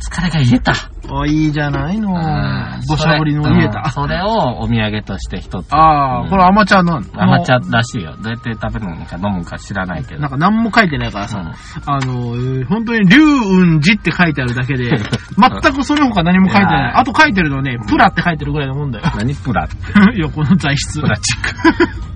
[0.00, 0.72] 疲れが癒えた。
[0.72, 3.90] あ、いいじゃないのあー土砂降りの家それうんだ。
[3.90, 5.72] それをお土産として一つ。
[5.72, 8.16] ああ、うんこれアマチュアなんアマチュアらしいよ。
[8.16, 10.20] どうやって食べるのか飲むか知らないけど。
[10.20, 11.46] なんか何も書いてないからさ、うん
[11.94, 14.90] あの、えー本当に龍雲寺って書いてあるだけで、
[15.38, 16.82] 全くそれ他何も書いてないい。
[16.94, 19.04] やあと書いてるのね、プラって書いてるぐらいのもんだよ。
[19.16, 19.74] 何プラって？
[20.20, 21.00] 横の材質。
[21.00, 22.04] プラチック。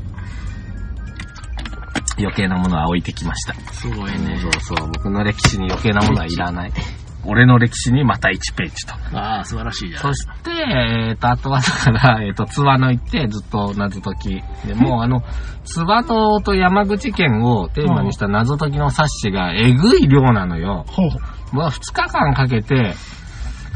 [2.20, 3.54] 余計なものは置いてきました。
[3.72, 4.38] すごいね。
[4.40, 4.88] そうそう。
[4.92, 6.72] 僕の歴史に余計なものはいらない。
[7.28, 8.94] 俺の歴史にまた1ページと。
[9.16, 10.02] ああ、素晴らしいじゃん。
[10.02, 14.66] そして、えっ、と、あとはだから、 えっ、と、津和野行ってずっと謎解き。
[14.66, 15.22] でもう、 あの、
[15.64, 20.84] 津和野と山口県をテーマにした謎解きの冊子がえぐい量なのよ。
[20.88, 21.10] ほう。
[21.52, 22.94] まあ、2日間かけて、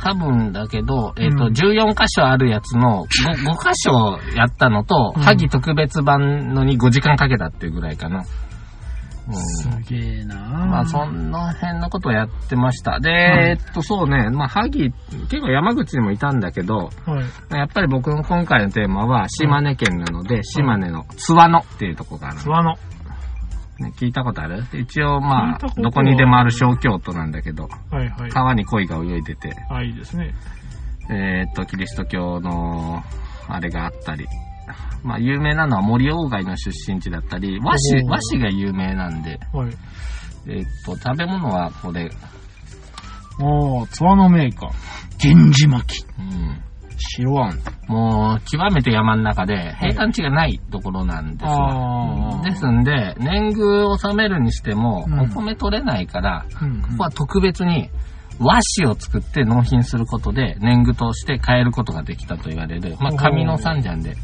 [0.03, 8.25] 多分だけど、えっ、と、うん14箇所あるやつの 5, 5 箇所やったのと、うん萩特別版のに5時間かけたっていうぐらいかな。
[9.29, 12.99] うんすげえなまあ、その辺のことをやってました。
[12.99, 14.93] で、えっと、そうね、まあ、萩、
[15.31, 17.57] 結構山口にもいたんだけど、はい。
[17.57, 22.71] やっぱり僕の今回のテーマは島根県なので、島根の津和野っていうとこがある、諏訪の。
[22.73, 23.93] ね。
[23.97, 24.65] 聞いたことある？
[24.73, 28.31] 一応まあどこにでもある小京都なんだけど、はいはい。
[28.31, 30.35] 川に鯉が泳いでて、あ、いいですね。
[31.11, 33.03] えーっと、キリスト教の、
[33.49, 34.27] あれがあったり、
[35.03, 39.73] まあ、有名なのは森鴎外の出身地だったり、和紙、和紙が有名なんで、はい。
[40.47, 42.11] えーっと、食べ物はこれ、
[43.41, 44.71] おー、ツワのメーカー。
[45.25, 46.07] 源氏巻き。
[46.19, 46.61] うん、
[46.97, 47.59] 白あん。
[47.89, 51.51] もう、極めて山の中で、平坦地がないところなんですよ。
[51.51, 57.91] あーですんで、年貢を納めるにしても、うんお米取れないから、うんここは特別に
[58.39, 64.17] 和紙を作って納品することで年貢として買えることができたと言われる、まあ、紙の三山で、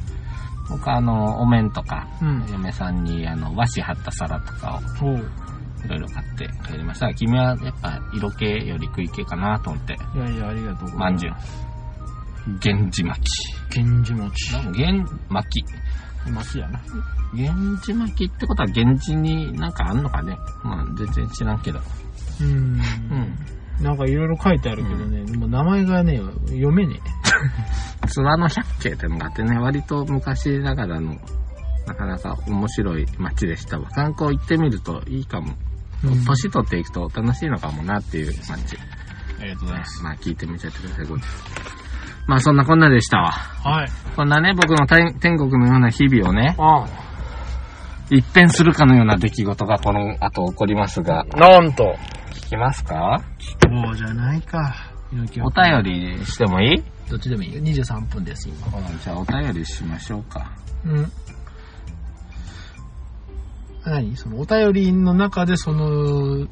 [0.70, 2.46] 僕はあの、お面とか、うん。
[2.50, 5.18] 嫁さんにあの和紙貼った皿とかを。
[5.84, 7.14] いろいろ買って帰りました。
[7.14, 10.96] 君はやっぱ色気より食い気かなと思って、いやいや、ありがとうございます。
[10.96, 11.34] まんじゅう。
[12.64, 13.78] 源氏巻き。
[13.78, 14.52] 源氏餅。
[14.54, 15.64] なんか源巻き。
[16.30, 16.80] 巻やな。
[17.32, 21.80] 源氏巻きってことは源氏になんかあんのかねまあ全然知らんけど。
[22.40, 22.48] うん。
[22.48, 22.80] うん。
[23.80, 27.00] なんかいろいろ書いてあるけどね、でも名前がね、読めね
[28.08, 31.16] 津和野百景ってのがあってね、割と昔ながらの、
[31.86, 33.88] なかなか面白い街でしたわ。
[33.90, 35.52] 観光行ってみるといいかも。
[36.04, 36.08] え。
[36.08, 38.78] うん年取っていくと楽しいのかもなっていう街。
[39.40, 40.02] ありがとうございます。
[40.04, 41.22] まあ聞いてみちゃってください、これ
[42.26, 43.32] まあそんなこんなでしたわ。
[43.32, 43.88] はい。
[44.14, 46.86] こんなね、僕の天天国のような日々をね、あ
[48.10, 51.96] 一変するかのような出来事がこの後起こりますが、なんと。
[52.32, 53.22] 聞きますか？
[53.62, 54.74] そうじゃないか。
[55.12, 55.82] お便
[56.18, 56.84] りしてもいい？
[57.10, 57.62] どっちでもいいよ。
[57.62, 58.68] 23分です、今。
[59.02, 60.52] じゃあお便りしましょうか。
[60.84, 61.12] うん。
[63.84, 64.16] 何？
[64.16, 66.46] そのお便りの中でその、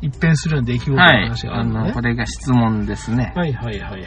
[0.00, 1.24] 一変するような出来事のはい。
[1.24, 1.92] 話がああの、るのね。
[1.92, 3.32] これが質問ですね。
[3.36, 4.06] はいはいはいは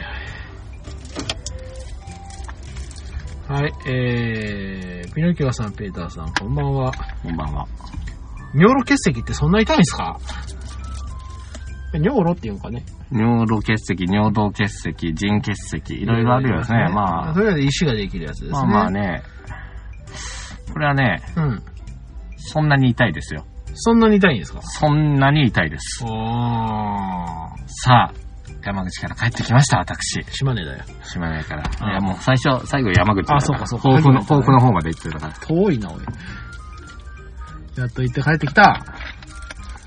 [3.48, 6.92] はい、えー、ピノキオさん、ペーターさん、こんばんは。
[7.22, 7.66] こんばんは。
[8.54, 10.18] 尿路結石ってそんな痛いんですか？
[11.94, 12.84] 尿路っていうんかね。
[13.10, 16.66] 尿路結石、尿道結石、腎結石、いろいろあるよね。
[16.92, 18.52] まあと、りあえず石ができるやつですね。
[18.52, 19.22] まあまあね。
[20.70, 21.62] これはね、うん。
[22.36, 23.46] そんなに痛いですよ。
[23.72, 24.60] そんなに痛いんですか？
[24.60, 26.04] そんなに痛いです。
[26.04, 26.10] おー。
[27.66, 28.14] さあ、
[28.64, 30.24] 山口から帰ってきました、私。
[30.30, 30.84] 島根だよ。
[31.04, 31.62] 島根から。
[31.80, 35.32] あいや、もう最初、最後山口だからあそうかそうか甲府の、初めてだね甲府の方まで行ってたから。
[35.46, 36.00] 遠いな、おい。
[37.76, 38.84] やっと行って帰ってきた。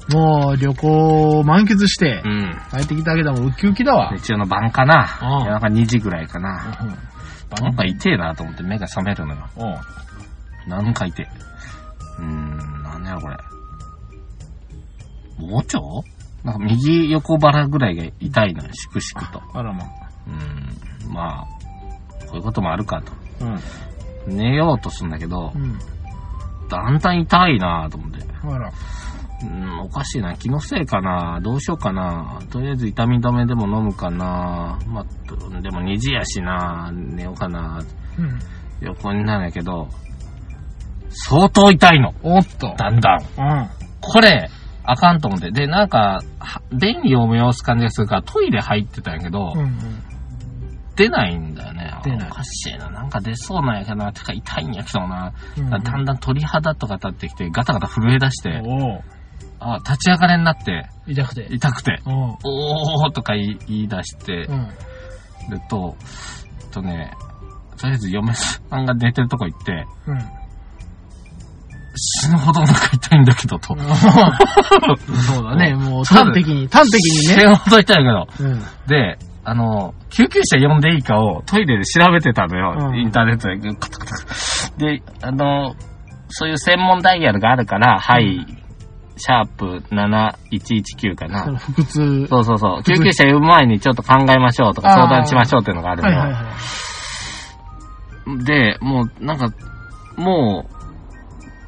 [0.09, 2.55] もう旅行を満喫してう、ん。
[2.71, 4.13] 帰ってきたけども、ウキウキだわ。
[4.17, 5.01] 日曜の晩かな。
[5.21, 6.77] ああ夜中2時ぐらいかな。
[6.81, 6.97] うん。
[7.63, 9.49] なんか痛えなと思って目が覚めるのよ。
[9.57, 9.79] おう
[10.69, 11.27] なんか痛え。
[12.19, 13.37] うーん、なんやろこれ。
[15.39, 15.79] 盲腸？
[16.43, 19.41] なんか右横腹ぐらいが痛いのよ、しくしくと。
[19.53, 19.83] あらま。
[19.83, 21.47] うーん、まあ、
[22.25, 23.13] こういうこともあるかと。
[24.27, 24.37] うん。
[24.37, 25.79] 寝ようとするんだけどう、ん。
[26.69, 28.25] だんだん痛いなと思って。
[28.43, 28.71] あら。
[29.43, 30.35] うん、おかしいな。
[30.35, 31.39] 気のせいかな。
[31.41, 32.39] どうしようかな。
[32.51, 34.77] とりあえず痛み止めでも飲むかな。
[34.87, 36.91] まあ、とでも2時やしな。
[36.93, 37.83] 寝ようかな。
[38.19, 38.39] うん。
[38.81, 39.89] 横になるんやけど、
[41.09, 42.13] 相当痛いの。
[42.23, 42.73] おっと。
[42.77, 43.19] だんだん。
[43.19, 43.69] うん。
[43.99, 44.49] これ、
[44.83, 45.51] あかんと思って。
[45.51, 49.77] で、なんか、は便利を催す感じがするから、トイレ入ってたんやけど、うん。
[50.95, 51.93] 出ないんだよね。
[52.03, 52.89] 出ないおかしいな。
[52.89, 54.11] なんか出そうなんやけどな。
[54.11, 55.33] てか痛いんやけどな。
[55.57, 55.69] うん。
[55.69, 58.61] だんだん鳥肌とか立ってきて、ガタガタ震え出して、
[59.59, 61.47] あ、立ち上がれになって、痛くて。
[61.51, 64.67] 痛くて、おうおーとか言い出して、うん。
[65.49, 65.95] でと、
[66.61, 67.13] えっとね、
[67.77, 70.40] とりあえず嫁さんが寝てるとこ行って、うん。
[71.95, 73.75] 死ぬほどお腹痛いんだけど、 と。
[73.77, 77.43] そうだね、もう端的に、端的に死ね。
[77.45, 78.27] ぬほど痛いけど。
[78.39, 78.61] うん。
[78.87, 82.89] で、あの、救急車呼んでいいかをトイレで調べてたのよ。
[82.89, 83.57] うんインターネットで。
[83.75, 85.75] カタカタで、あの、
[86.29, 88.45] そういう専門ダイヤルがあるから、はい、
[89.17, 91.41] シャープ7119かな。
[91.59, 92.27] 腹痛。
[92.27, 92.83] そうそうそう。
[92.83, 96.19] 救急車呼ぶ前にちょっと考えましょうとか相談しましょうっていうのがあるのよ。
[96.19, 96.49] はいはいは
[98.39, 98.43] い。
[98.45, 99.49] で、もう、なんか、
[100.17, 100.80] もう、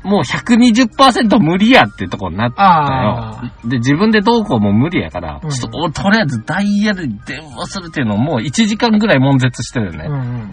[0.04, 3.70] もう120%無理やってとこになったあよ。
[3.70, 10.06] で、自分でどうこうも無理やから、うんちょっと、おとりあえずダイヤルに電話するっていうのをもう1時間ぐらい悶絶してるよね。
[10.08, 10.52] うんうん。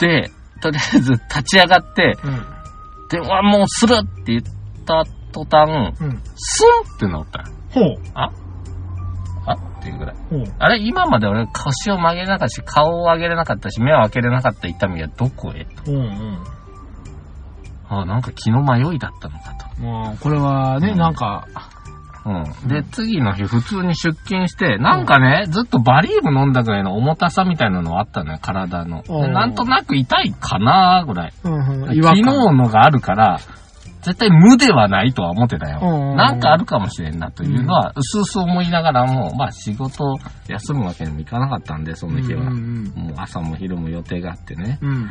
[0.00, 0.30] で、
[0.62, 2.44] とりあえず立ち上がって、うん。
[3.10, 4.42] 電話もうするって言っ
[4.84, 6.22] た途端、うん。
[6.34, 7.44] スンってなったよ。
[7.70, 7.96] ほう。
[8.14, 8.30] あ？
[9.48, 9.52] あ？
[9.52, 10.16] っていうぐらい。
[10.58, 10.80] あれ？
[10.80, 15.66] 今まで俺腰を曲げれなかったし、顔を上げれなかったし、目を開けれなかった痛みはどこへ？
[15.86, 16.38] うんうん。
[17.88, 19.80] あなんか気の迷いだったのかと。
[19.80, 21.46] もう、これはね、うんなんか、
[22.26, 22.68] うん。
[22.68, 29.02] で、次の日普通に出勤して、なんかね、ずっとバリウム飲んだぐらいの重たさみたいなのあったのよ、体の。
[29.08, 31.32] なんとなく痛いかなぐらい。
[31.44, 32.02] うんうん。
[32.02, 32.22] 昨日。
[32.22, 33.38] のがあるから、
[34.02, 35.80] 絶対無ではないとは思ってたよ。
[35.82, 40.16] うんうんなんかあるかもしれんなというのは、うすうす思いながらも、まあ仕事
[40.48, 42.42] 休むわけにもいかなかったんで、その日は。
[42.42, 44.78] うんもう朝も昼も予定があってね。
[44.80, 45.10] うん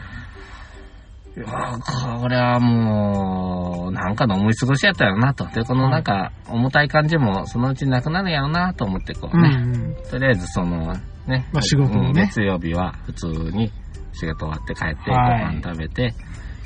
[1.43, 5.45] これはもう、なんかの思い過ごしやったよなと。
[5.48, 9.56] で、このなんか、重たい感じもそのうちなくなるやろなと思ってこううんうね。
[9.89, 9.95] ん。
[10.10, 10.93] とりあえずその、
[11.28, 11.45] ね。
[11.52, 13.71] まあ仕事をねうん月曜日は普通に
[14.13, 16.13] 仕事終わって帰って、ごはい飯食べて、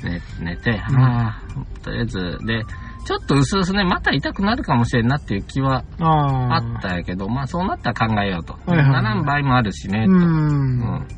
[0.04, 1.42] 寝寝て、うんあ
[1.80, 2.64] あ、とりあえず、で、
[3.06, 6.56] ちょっと薄々ね、また痛くなるかもしれんなっていう気はあ。
[6.58, 8.52] ったんやけど、まあそうなったら考えようと。
[8.66, 10.06] はいはいならん場合もあるしね、う。
[10.06, 10.12] と。
[10.12, 11.08] うんん。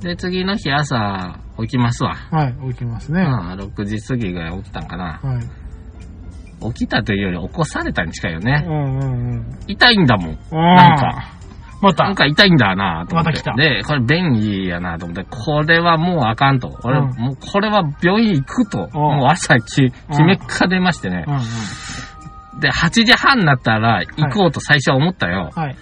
[0.00, 2.14] で、次の日朝起きますわ。
[2.14, 3.22] はい、起きますね。
[3.22, 5.20] うん、6時過ぎぐらい起きたんかな。
[5.22, 6.72] はい。
[6.72, 8.60] 起きたというより起こされたに近いようね。
[8.60, 9.58] んうんうん。
[9.66, 10.38] 痛いんだもん。
[10.50, 11.32] ななんか。
[11.80, 12.04] また。
[12.04, 13.30] なんか痛いんだなと思って。
[13.30, 16.78] また来たで、これ便利やなと思って、これはもうあかんと。
[16.84, 18.88] 俺、うんもうこれは病院行くと。
[18.94, 21.24] うんもう朝き決めっか出ましてね。
[21.26, 22.60] うんうん。
[22.60, 25.50] で、8時半になったら行こうと最初は思ったよ。
[25.54, 25.76] はい。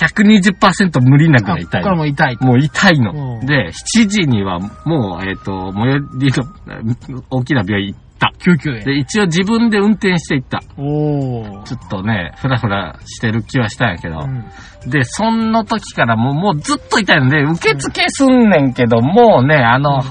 [0.00, 1.90] 120%無理なくらい痛いこ。
[1.90, 2.44] れも痛いと。
[2.44, 3.36] もう痛いの。
[3.40, 8.32] うんで、7時にはもう、えっ、と、最寄りの大きな病院行った。
[8.38, 8.80] 救急へ。
[8.80, 10.60] で、一応自分で運転して行った。
[10.78, 11.62] おー。
[11.64, 14.20] ちょっとね、ふらふらしてる気はしたんやけど。
[14.20, 14.44] うん
[14.86, 20.02] で、その時からもう、もうずっと痛いので、受付すんねんけど、もうね、あの、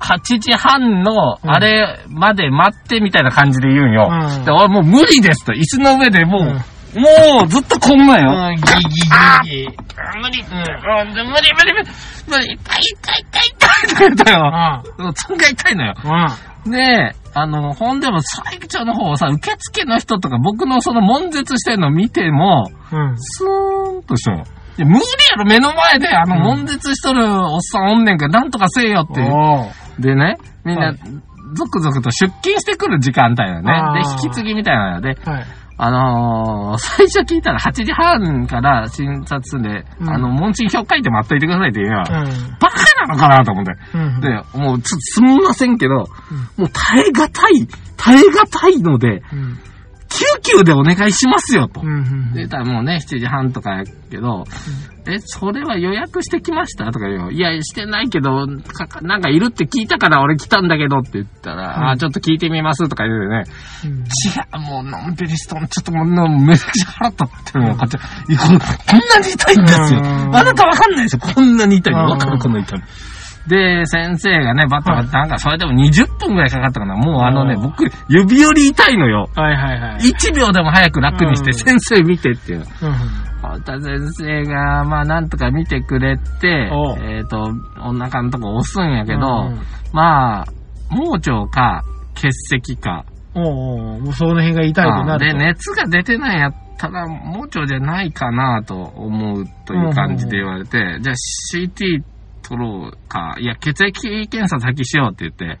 [0.00, 4.08] 8時半の、うんあれまで待ってみたいな感じで言うんよ。
[4.10, 5.52] うんで、俺もう無理ですと。
[5.52, 8.32] 椅子の上でもう、うんもうずっとこんなんよ。
[8.32, 8.68] うん、ギギ
[9.44, 9.76] ギギ。
[10.20, 11.88] 無理、うん、無理無理無理、
[12.26, 14.82] 無理、痛い痛い痛い痛いとか言ったよ。
[14.98, 15.94] うんそんが痛いのよ。
[16.64, 16.70] うん。
[16.70, 23.18] で、あの、ほんでも最長の方さ、受付の人とか僕のその悶絶してるの見ても、うん。
[23.18, 24.44] スーンとしてるの。
[24.44, 24.46] い
[24.78, 29.22] や無理やろ、目の前で、あの、うん悶絶しとるおっさんおんねんから、なんとかせえよって。
[30.02, 30.98] でね、みんな、はい
[31.54, 35.46] 続々と出勤してくる時間帯だよねで、引き継ぎみたいなので、はい。
[35.78, 42.56] あのー、最初聞いたら8時半から診察で、うんあの、問診票書いて待っといてくださいって言うのは、うん。
[42.58, 43.72] バカなのかなと思って。
[43.94, 44.20] うん。
[44.20, 45.94] で、もう、すみませんけど、
[46.56, 47.66] もう耐え難い、
[47.98, 49.58] 耐え難いので、うん。
[50.16, 51.82] 救急でお願いしますよ、と。
[51.82, 52.32] うん。
[52.32, 54.44] で、たらもうね、7時半とかやけど、
[55.06, 57.30] え、それは予約してきましたとか言うよ。
[57.30, 58.46] いや、してないけど、
[59.02, 63.44] なんかいるって聞いたから俺来たんだけどって言ったら、うんあ、ちょっと聞いてみますとか言うよね。
[63.84, 63.90] うん。
[64.00, 64.04] 違
[64.54, 67.98] う、もう、のんびりしとん、ちょっともう、のめちゃくちゃ腹立ってるよ、こっち。
[67.98, 70.00] こんなに痛いんですよ。
[70.00, 72.04] うんあなたわかんないでしょ、こんなに痛いの。
[72.04, 72.82] うんわかる、この痛み。
[73.48, 76.96] で、先生がね、バッタバッタ、なんかそれでも20分ぐらいかかったかな。
[76.96, 79.28] もうあのね、うん僕、指より痛いのよ。
[79.34, 80.00] はいはいはい。
[80.00, 82.58] 1秒でも早く楽にして、うん先生見てっていう。
[82.58, 82.64] うん。
[83.36, 89.60] 太田先生が、まあ、なんとか見てくれてえっ、と、お腹のとこ押すんやけど、うん
[89.92, 90.46] まあ、
[90.90, 91.82] 盲腸か、
[92.14, 93.04] 結石か。
[93.34, 95.38] おうおうもうその辺が痛いとなるで、と。
[95.38, 101.14] 熱が出てないんやったら、盲腸じゃないかなと思うという感じで言われて、じゃあ
[101.54, 102.02] CT
[102.48, 105.60] 取ろうか、いや、血液検査先しようって言って、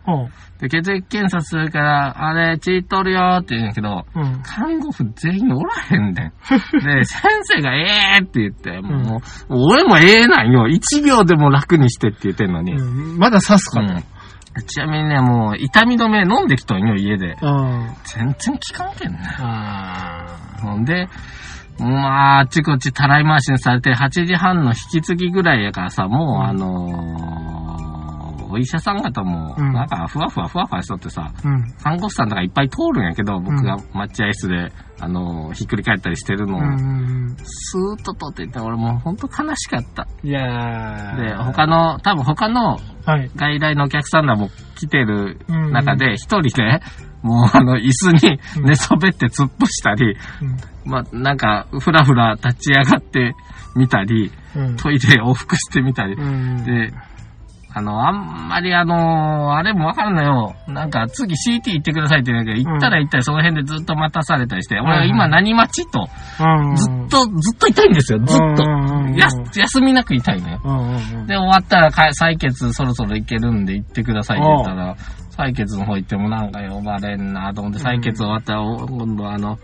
[0.60, 4.42] で、血液検査するから、あれ、血取るよって言うんやけど、うん。
[4.42, 6.14] 看護婦全員おらへんねん。
[6.84, 10.66] で、先生がええって言って、もう、うん俺もええなんよ。
[10.68, 12.72] 1秒でも楽にしてって言ってんのに。
[12.72, 14.04] うんまだ刺すかうん
[14.66, 17.36] ちなみにね、もう、痛み止め飲んできとんよ、家で。
[18.04, 19.18] 全然効かんけんね。
[19.38, 20.24] あ
[20.62, 21.08] ほんで、
[21.78, 27.55] まあ、あっちこっちたらい回しにされて、8時半の引き継ぎぐらいやからさ、もう、あのー、
[28.56, 31.72] お医者さん方も、うんなんか、ふわふわふわふわしとってさ、うん。
[31.82, 40.08] 看護師さんとかいっぱい通るんやけど、僕がう待合室で、あの、ひっくり返ったりしてるのを、うんうんスーッと通っていって、俺もうほんと悲しかった。
[40.22, 40.28] うん。
[40.30, 43.30] いやーで、他の、多分他のはい。
[43.36, 46.80] 外来のお客さんらも来てるうん中で、一人で、
[47.22, 50.16] もうあの、椅子に寝そべって突っ伏したり、
[50.84, 53.34] まあ、なんか、ふらふら立ち上がって
[53.74, 54.76] みたり、うん。
[54.76, 56.64] トイレ往復してみたり、うん。
[56.64, 56.92] で、
[57.76, 60.54] あの、あんまりあのあれもわかんないよ。
[60.66, 66.08] なんか次 CT 行ってくださいって言うんだけど、行ったら行ったらその辺でずっと待たされたりして、俺は今何待ちと、
[66.40, 68.62] うん、ずっと、ずっと痛いんですよ、ずっと。
[68.62, 68.62] と
[69.14, 70.60] や休みなく痛いのよ。
[70.64, 71.26] うんうんうん。
[71.26, 74.96] で、終わったらか採血そろそろ行けるんで行ってくださいって言ったら、
[75.36, 79.58] 採血の方行ってもなんか呼ばれんなと思って、採血終わったら、お今度あの、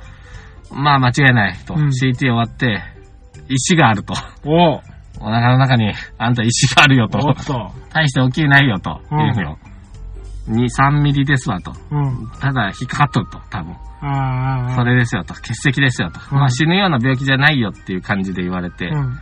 [0.71, 1.73] まあ間違いないと。
[1.73, 2.83] うん CT 終わって、
[3.49, 4.13] 石があると。
[4.45, 4.83] お
[5.21, 7.19] お腹の中にあんた石があるよと。
[7.19, 7.71] おっと。
[7.93, 9.01] 大して大きいないよと。
[9.11, 9.59] うん言うのよ。
[10.49, 11.73] 2、3ミリですわと。
[11.91, 12.31] うん。
[12.41, 13.77] ただ引っかかっとると、多分。
[14.01, 14.75] ああ。
[14.75, 15.35] それですよと。
[15.35, 16.21] 血石ですよと。
[16.33, 18.89] うんまあ死ぬような病気じゃないよっていう感じで言われて。
[18.89, 19.19] うん。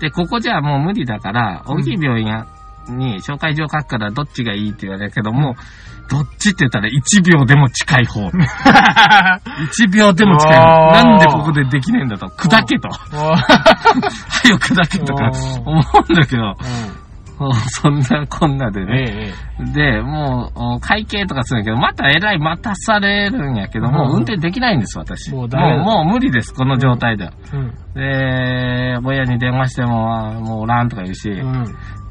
[0.00, 2.46] で、ここじゃもう無理だから、大きい病院や
[2.88, 5.56] に紹介状書くからどっちがいいって言われるけども、
[6.08, 8.28] どっちって言ったら1秒でも近い方。
[8.28, 8.32] 1
[9.90, 11.02] 秒でも近い方。
[11.02, 12.26] なんでここでできねえんだと。
[12.26, 12.88] 砕けと。
[13.08, 15.30] 早く砕けとか
[15.64, 16.56] 思うんだけど、
[17.68, 19.32] そんなこんなでえね。
[19.60, 19.72] え。
[19.72, 25.32] で、もう、お会計とかするんやけど、またえらい待たされるんやけど、もう運転できないんです、私。
[25.32, 27.32] もう、もう無理です、この状態では。
[27.52, 27.72] うん。
[27.94, 31.64] で、親に電話しても、あもうおらんとか言うし、うん。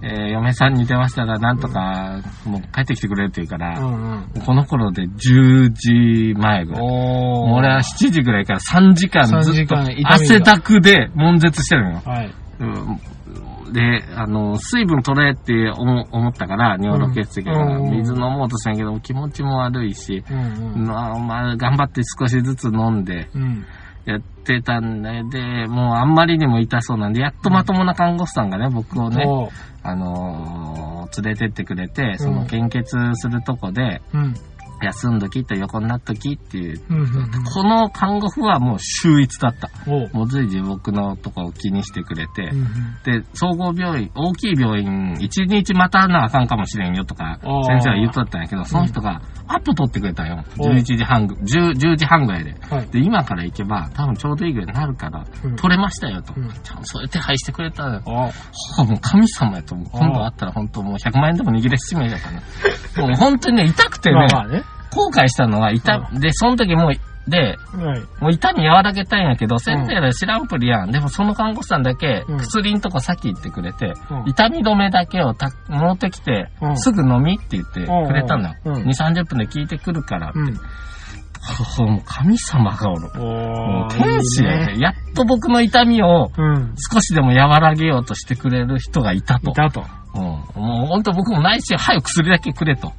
[0.05, 4.25] えー嫁さんに電話したらなんとか、もう帰ってきてくれるって言うから、うん。
[4.45, 6.81] この頃で10時前ぐらい。
[6.81, 12.01] 俺は7時ぐらいから3時間3ずっと汗だくで悶絶してるのよ。
[12.05, 12.33] はい。
[13.73, 17.91] うんで、あの、水分取れって思思ったから、尿路結石だから、うん。
[17.91, 23.65] 水飲もうとしたんやけど、気持ちも悪いし、うんまあ、まあ、頑張って少しずつ飲んでうん。
[24.05, 29.49] やってたんで、で、もうあんまりにも痛そうなんで、やっとまともな看護師さんがね、僕をね、お
[29.81, 34.33] あのー連れてってくれて、その献血するとこで、うん。
[34.83, 36.97] 休んどきと横になっときっていう、うん。
[36.99, 37.07] うん。
[37.53, 39.69] この看護婦はもう秀逸だった。
[39.87, 42.65] おもう随時僕のとこを気にしてくれて、うん。
[43.03, 50.43] で、総合病院、大きい病院、1日待たなあかんかもしれんよとか、先生は言っとったんやけど、その人がアップ取ってくれたんよ。
[50.57, 52.55] お11時半ぐ、10, 10時半ぐらいで。
[52.69, 52.87] はい。
[52.87, 56.33] で、今から行けば、多分ちょうどいいぐらいになるから、うん取れましたよと。
[56.35, 58.01] うんちゃんとそういう手配してくれたのよ。
[58.05, 58.31] おは
[58.79, 59.87] あ、もう神様やと思う。
[59.91, 62.41] 今度会ったら本当もう100万円でも握れしめだからね。
[62.97, 64.63] もう本当にね、痛くてね、まあまあね。
[64.93, 68.01] 後悔したのは痛、で、その時もう、で、はい。
[68.21, 70.91] もう痛み和らげたいんやけど、先生ら知らんぷりやん。
[70.91, 74.29] でもその看護師さんだけうん、薬んとこ先行ってくれて、うん。
[74.29, 76.77] 痛み止めだけをた持ってきて、うん。
[76.77, 78.55] すぐ飲みって言ってくれたのよ。
[78.65, 78.75] うん。
[78.75, 80.39] うん2、30分で効いてくるからって。
[81.49, 81.55] うん。
[81.55, 83.09] ほほもう神様がおる。
[83.15, 84.79] おもうー天使やいいね。
[84.79, 86.75] やっと僕の痛みをうん。
[86.91, 89.51] 少しでも和らげようとしてくれる人がいたと。
[89.51, 89.83] いたと。
[90.15, 92.93] うん、もう本当僕もないし、早く薬だけくれと。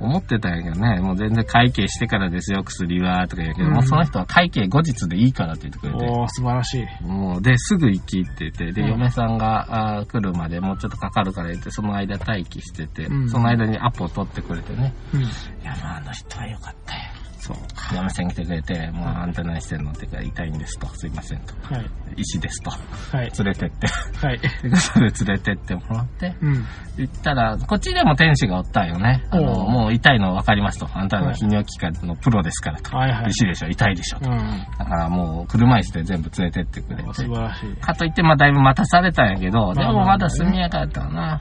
[0.00, 1.00] 思ってたんやけどね。
[1.00, 6.04] もう全然会計してからですよ、薬は、とか言うけど、うんもうその人は会計後日でいいからって言ってくれて。
[6.10, 7.04] おー、素晴らしい。
[7.04, 14.92] もう、で、すぐ行きって言って、で、うん嫁さんがあー来るまでもうちょっとかかるから言って、その間待機してて、うんその間にアポを取ってくれてね。
[15.14, 15.22] うん。
[15.22, 15.24] い
[15.64, 17.00] や、まあ、あの人はよかったよ。
[17.42, 17.56] そう。
[17.92, 21.54] 嫁さん来てくれて、もうあんた何してんのって言う痛いんですと、すいませんと。
[21.74, 21.90] はい。
[22.16, 22.70] 医師ですと。
[22.70, 23.32] はい。
[23.36, 23.86] 連れてって。
[23.88, 24.38] はい。
[24.38, 26.64] ということで連れてってもらって、うん。
[26.98, 29.24] 行ったら、こっちでも天使がおったんよね。
[29.30, 30.88] あの、もう痛いの分かりますと。
[30.94, 32.96] あんたの泌尿器科のプロですからと。
[32.96, 33.34] はいはい医。
[33.34, 34.30] 師でしょ、痛いでしょと。
[34.30, 34.38] うん。
[34.78, 37.12] だからもう車椅子で全部連れてってくれて。
[37.12, 37.76] 素晴らしい。
[37.80, 41.40] かといって、まあ、だいぶ待たされたんやけど、でまあもまだ速やかやったかな。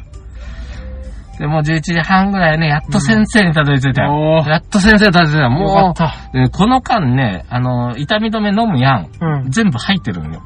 [1.41, 4.13] で、もう11時半ぐらいね、やっと先生にたどり着いたよ。
[4.13, 6.13] おーやっと先生にたどり着いたもった。
[6.35, 9.09] う、でこの間ね、あの、痛み止め飲むやん。
[9.19, 9.49] うん。
[9.49, 10.43] 全部入ってるんよ。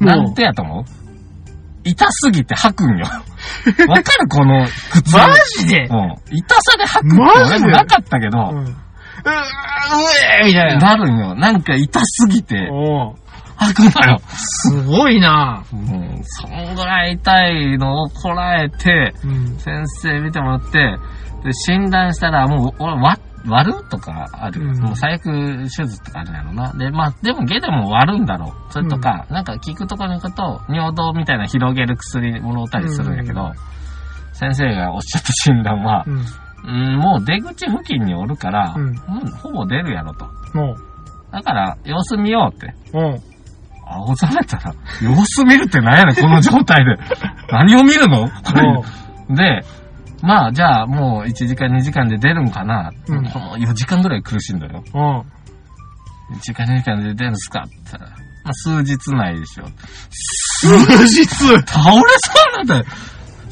[0.00, 0.84] なんでやと思う？
[1.84, 3.06] 痛すぎて吐くんよ。
[3.86, 4.28] わかる？
[4.28, 5.16] この苦痛。
[5.16, 5.84] マジで？
[5.86, 6.14] うん。
[6.36, 8.64] 痛さで吐くって俺もなかったけど、うん。
[8.64, 8.74] うう
[10.42, 10.96] えみたいな。
[10.96, 11.34] なるんよ。
[11.36, 12.56] なんか痛すぎて。
[13.64, 14.20] 吐くのよ。
[14.36, 16.20] すごいなうん。
[16.22, 19.58] そんぐらい痛いのをこらえて、うん。
[19.58, 20.98] 先生見てもらって、
[21.44, 24.62] で、診断したら、もう、俺、割、割るとかある。
[24.62, 26.72] うんもう最悪手術とかあるんやろな。
[26.72, 28.72] で、まあ、でも、ゲでも割るんだろう。
[28.72, 33.52] それとか、なんか聞くところに行くと、尿道みたいな広げる薬もろうたりするんやけど、
[34.32, 36.24] 先生がおっしゃった診断はう、ん。
[36.66, 38.94] うん、もう出口付近におるから、うんうん
[39.42, 40.24] ほぼ出るやろと。
[40.54, 40.76] もう。
[41.30, 42.74] だから、様子見ようって。
[42.94, 43.20] うん。
[43.86, 46.96] 青ざれたら、様子見るって何やねん、この状態で。
[47.52, 48.28] 何を見るの？
[48.28, 48.32] こ
[49.28, 49.64] れで、
[50.22, 52.90] まあ、じゃあ、もう1時間2時間で出るんかな。
[53.08, 54.82] うんこの4時間ぐらい苦しんだよ。
[54.94, 55.00] うん。
[56.36, 57.60] 1時間2時間で出るんすか？
[57.66, 58.06] って言ったら、
[58.44, 59.64] まあ、数日内でしょ。
[60.60, 61.24] 数日？
[61.26, 62.00] 倒れそ
[62.52, 62.84] うなんだよ。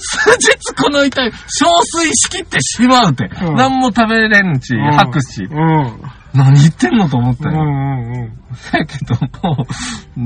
[0.04, 3.30] 数日この痛い、憔悴しきってしまうって。
[3.42, 5.44] うん何も食べれんし、うん吐くし。
[5.44, 6.00] うん。
[6.34, 7.60] 何言ってんのと思ったうんよ。
[7.62, 8.32] うんうん。
[8.72, 9.56] だけど、も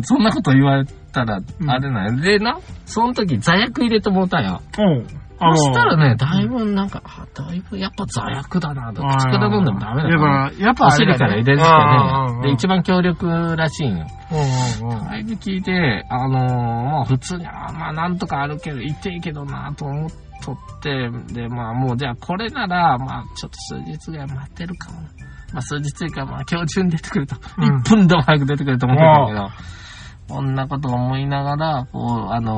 [0.01, 2.23] う、そんなこと言われたら、うんあれなんや。
[2.23, 4.61] でな、その時座薬入れてもうたんや。
[4.79, 5.07] うん。
[5.39, 9.03] そしたらね、だいぶなんか、あだいぶやっぱ座薬だなと。
[9.03, 10.51] 口から飲んでもダメだやっな。
[10.51, 12.31] ぱ、やっぱお尻から入れるしうんかね。
[12.31, 14.07] うんうんで、一番強力らしいんよ。
[14.33, 15.05] うんうんうん。
[15.07, 20.11] だいぶ聞いて、あのーまあ普通に、あーまあなんとかあるけど、痛いけどなと思っ
[20.83, 25.01] て、で、まあもうじゃあこれなら、まあちょっと数日ぐらい待ってるかも。
[25.53, 27.37] まあ数日というか、まあ今日中に出てくると。
[27.59, 27.77] うん。
[27.79, 29.49] 1分でも早く出てくると思ってたけど、
[30.29, 32.53] こんなこと思いながら、こう、あの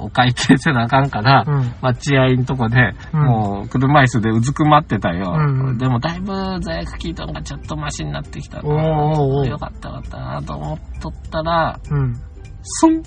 [0.00, 1.74] ーお会計せなあかんから、うん。
[1.80, 3.20] 待合のとこで、うん。
[3.20, 5.32] もう車椅子でうずくまってたよ。
[5.32, 5.68] うん。
[5.68, 9.48] うんでもだいぶ座薬効いたのがちょっとマシになってきたなおーおーおー。
[9.48, 12.14] よかったよかったなと思っとったら、うん。
[12.62, 13.02] スン。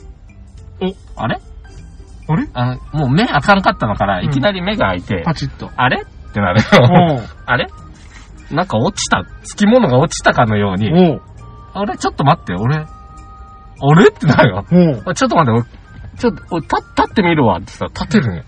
[0.81, 1.21] お。
[1.21, 1.37] あれ？
[2.27, 2.47] あれ？
[2.53, 4.25] あの、もう目開かんかったのから、うん。
[4.25, 5.69] いきなり目が開いて、パチッと。
[5.75, 6.01] あれ？
[6.01, 7.21] ってなるよ。
[7.45, 7.67] あれ？
[8.51, 11.21] なんか落ちた、つき物が落ちたかのように、おう
[11.73, 12.85] あれちょっと待って、俺、あ
[13.95, 14.07] れ？
[14.07, 14.65] ってなるよ。
[15.13, 15.63] ちょっと待って、俺、
[16.17, 18.43] ちょっと、俺立立ってみるわって言ったら立てるんよ。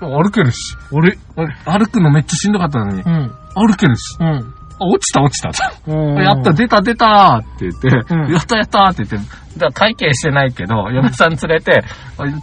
[0.00, 0.76] おう歩けるし。
[0.92, 1.54] 俺俺？
[1.66, 3.32] 歩くのめっちゃしんどかったのに、うん。
[3.54, 4.16] 歩けるし。
[4.20, 4.54] うん。
[4.80, 5.92] あ落ちた落ちた。
[6.22, 11.82] やった、出た出たって言って、うんやったやったって言って、会計してないけど、嫁さん連れて、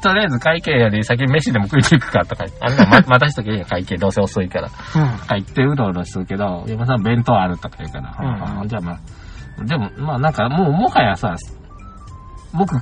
[0.02, 4.70] とりあえず会計より先に飯でも食いに行くかとか言って、あんなま待たしとけいいよ、会計どうせ遅いから。
[4.70, 4.72] うん。
[5.20, 11.36] とか言ってうろうろするけど、嫁さん弁当あるとか言うから、うんあじゃあまあ、でも、まあなんかもうもはやさ、
[12.54, 12.76] 僕、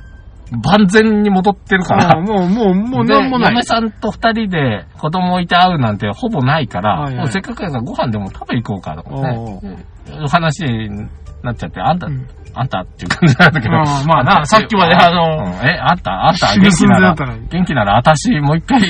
[0.50, 3.62] 万全に戻ってるから、あもう、もう、もうでなんもない嫁。
[3.62, 9.84] さんと二人で子供いて会うなんてほぼないから、はいはいもうせっかくやからご飯でも食べ行こうかとかね。
[10.22, 11.08] お話に
[11.42, 12.26] なっちゃって、あんた、うん
[12.56, 13.74] あんたっていう感じなんだけど。
[13.74, 16.54] ああまあなさっきまであのうんえ、あんた、あんた？
[16.56, 18.80] 元気なら元気なら私もう一回、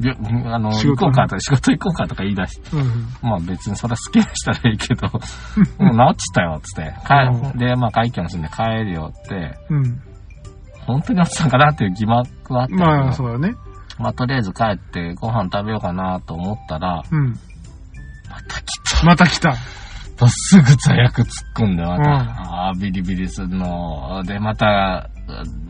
[0.00, 0.10] び
[0.46, 2.76] あの、行こうかとか、仕事行こうかとか言い出して。
[2.76, 3.06] うん。
[3.22, 7.58] まあ別にそれは好きにしたらいいけど、 もう治っちったよ、つって。
[7.58, 10.00] で、まあ会計も済んで帰るよって、うん。
[10.86, 13.54] 本当に落ちたんかなっていう疑惑はあったまあ、そうだね。
[13.98, 17.30] まあとりあえず帰ってご飯食べようかなと思ったら、うん。
[18.28, 19.06] また来た。
[19.06, 19.54] また来た。
[20.16, 24.22] とすぐ座薬突っ込んで、また、うんああ、ビリビリするの。
[24.24, 25.08] で、また、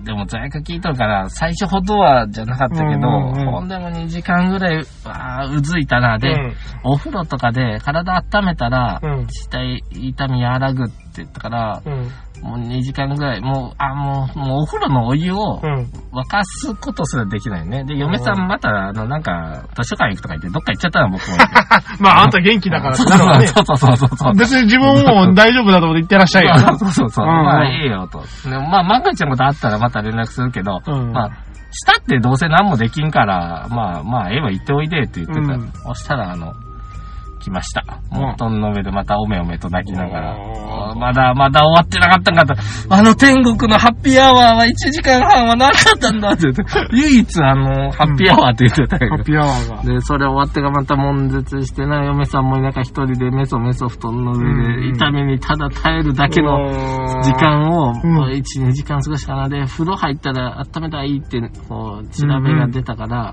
[0.04, 6.18] でも座薬効いとるから、最初ほどはじゃなかったけど、うんうんうんほんでも2時間ぐらい、ああ、うずいたな。
[6.18, 6.54] で、うん
[6.84, 12.10] お風呂とかで体温めたら、うん下痛み和らぐって言ったから、うん。
[12.42, 15.90] もう2時間ぐらい、もう、あ、もう、もうお風呂のお湯をうん。
[16.12, 17.84] 沸かすことすらできないね。
[17.84, 21.36] で、嫁さんまた、あの、なんか、図書館行くとか言って、どっか行っちゃったの、僕も。
[22.00, 22.94] まあ、あんた元気だから。
[22.96, 24.34] そうそうそうそうそう。
[24.34, 26.54] 別に自分も大丈夫だと思って言ってらっしゃいよ。
[26.78, 27.26] そうそうそう。
[27.26, 28.22] うんうんまあ、いいよと。
[28.48, 31.30] でまあ、万が一のことあったらまた連絡するけど、うんまあ、
[31.70, 35.40] したってどうせ何もできんから、まあ、まあ、ええわ、行っておいでって言ってた。
[35.40, 36.52] うんそしたら、あの、
[37.42, 37.84] 来ました。
[38.10, 40.94] 布団の上でまたおめおめと泣きながら。
[40.94, 42.54] まだ、まだ終わってなかったんかと。
[42.88, 46.62] あの天国のハッピーアワーは1時間半はなかったんだって言って。
[46.92, 49.16] 唯一あの、ハッピーアワーって言ってたけど。
[49.16, 49.94] ハッピーアワーが。
[49.94, 56.68] で、それ終わってがまた悶絶してな、嫁さんもなんか一人でメソメソ布団の上うんで痛みにただ耐えるだけの
[57.22, 59.48] 時間を、うん1、2時間過ごしたかな。
[59.48, 63.32] で、風呂入ったら温めたらいいって、こう、調べが出たから、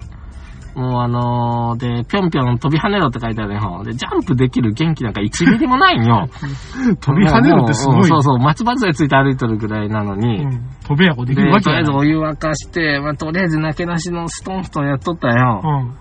[0.76, 3.84] もうあのーで、ぴょんぴょん飛び跳ねろって書いてあるよ。
[3.84, 6.28] で、ジャンプできる元気なんか1ミリもないんよ。
[7.02, 7.96] 飛び跳ねるってすごい。
[7.98, 15.62] もうそうそう、松葉杖ついて歩いてるぐらいなのに、うん飛べやこできでるわけとりあえずお湯沸かして、まあ、とりあえずなけなしのストンストンやっとったよ。
[15.64, 15.96] うん。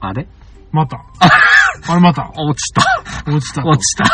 [0.00, 0.26] あれ？
[0.72, 1.04] また。
[1.88, 2.32] あれまた。
[2.36, 2.82] 落ちた。
[3.26, 3.64] 落ちた。
[3.64, 4.04] 落ちた。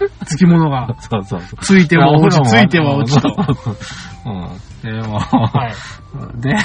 [0.00, 0.26] うん。
[0.26, 0.94] つきものが。
[1.00, 1.58] そうそうそう。
[1.60, 3.30] ついては落ち、ついては落ちと。
[3.54, 3.70] そ
[4.30, 5.02] うん。
[5.02, 5.72] でも、はい。
[6.40, 6.56] で、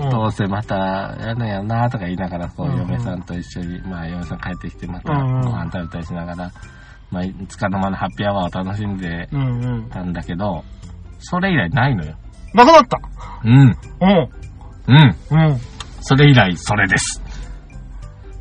[0.00, 6.50] うんどうせまたやんのやなとか言いながら、こう、嫁さんと一緒に、まあ、嫁さん帰ってきて、またご飯食べたりしながら、
[7.10, 9.28] まあ、つかの間のハッピーアワーを楽しんで。
[9.90, 10.64] たんだけど、
[11.18, 12.14] それ以来ないのよ。
[12.54, 12.98] なくなった。
[13.44, 13.60] うん。
[13.60, 13.76] うん。
[14.86, 15.16] うん。
[15.30, 15.58] うん。
[16.00, 17.22] それ以来、それです。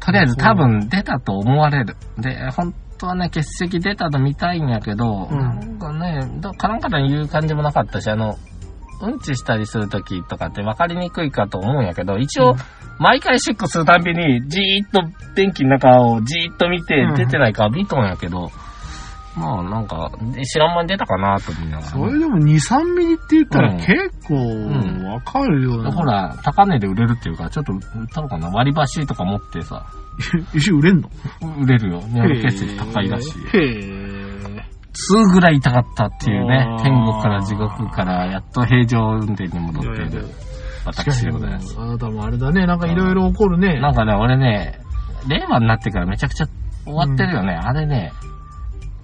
[0.10, 1.95] とりあえず多分出たと思われる。
[2.18, 5.38] で、本当はね、血石出たの見たいんやけど、うん。
[5.38, 8.38] なんかね、どカランカラン言う感じもなかったし、あの、
[9.01, 12.57] うんちしたりするときとかって分かりにくいかと思うんやけど、一応、うん。
[12.97, 15.03] 毎回シックするたんびに、じーっと
[15.36, 18.49] 電気の中をじーっと見てうん、出てないか見とんやけど、
[19.40, 20.12] まあなんか、
[20.44, 23.94] 知らん間に出たかなと思いながらね、それでも2、3ミリって言ったらうん結
[24.28, 24.36] 構
[25.14, 25.92] わかるような。
[25.92, 27.80] ほら、高値で売れるっていうから、ちょっと売っ
[28.14, 29.86] たのかな割り箸とか持ってさ、
[30.54, 31.10] 石売れんの？
[31.62, 32.02] 売れるよ。
[32.14, 33.58] 尿路結石高いらしい。
[33.58, 34.30] へぇ
[34.92, 40.26] 通ぐらい痛かったっていうね天国から地獄からやっと平常運転に戻っている
[40.86, 41.76] 私でございます。
[41.80, 43.80] あなたもあれだね、なんかいろいろ起こるね。
[43.80, 44.80] なんかね、俺ね、
[45.28, 46.48] 令和になってからめちゃくちゃ
[46.86, 47.54] 終わってるよね。
[47.54, 48.12] あれね、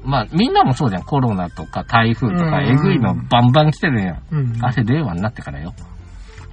[0.05, 1.03] まあみんなもそうじゃん。
[1.03, 4.21] コロナとか台風とかうんえぐいのバンバン来てるやん。
[4.31, 4.57] うん。
[4.61, 5.73] あれ令和になってからよ。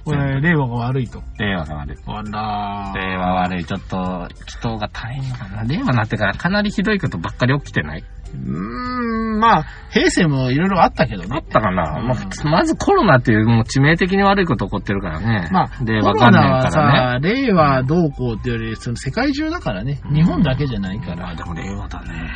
[0.05, 1.23] これ、令和が悪いと。
[1.39, 1.97] 令和が悪い。
[2.05, 3.63] あら令和悪い。
[3.63, 5.63] ちょっと、祈祷が大変のかな。
[5.63, 8.03] 令和になってからかなりひどいことばっかり起きてない？
[8.33, 11.29] うーん、まあ、平成もいろいろあったけどね。
[11.31, 15.47] あったかな、うんまあまずコロナっていうもう致命的に悪いこと起こってるからね。
[15.53, 17.29] まあ、令和元年コロナはからね。
[17.29, 20.01] さ、令和どうこうっていうより、その世界中だからね。
[20.11, 21.15] 日本だけじゃないから。
[21.15, 22.29] まあでも令和だね。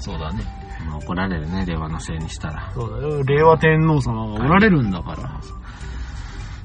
[0.00, 0.44] そうだね。
[0.86, 2.70] まあ怒られるね、令和のせいにしたら。
[2.74, 3.22] そうだよ。
[3.24, 5.40] 令和天皇様がおられるんだから。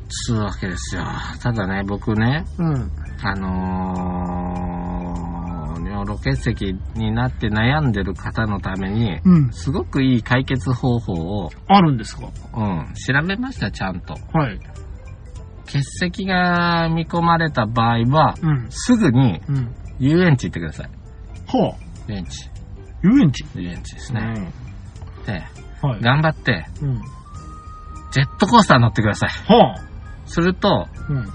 [0.09, 1.03] つうわけですよ。
[1.41, 2.91] ただね、僕ね、うん。
[3.23, 9.51] あのー、尿路結石になって悩んでる方のために、うん。
[9.51, 12.27] すごくいい解決方法を、あるんですか？
[12.55, 14.13] うん、調べました、ちゃんと。
[14.33, 14.59] はい。
[15.65, 18.67] 結石が見込まれた場合は、うん。
[18.69, 19.73] すぐにうん。
[19.97, 20.89] 遊園地行ってください。
[21.47, 21.77] はあ。
[22.07, 22.49] 遊園地。
[23.03, 24.51] 遊園地遊園地ですね。
[25.25, 25.43] で、
[25.81, 26.01] はい。
[26.01, 27.01] 頑張って、うん。
[28.11, 29.29] ジェットコースター乗ってください。
[29.29, 29.93] はあ。
[30.25, 31.27] すると、うん。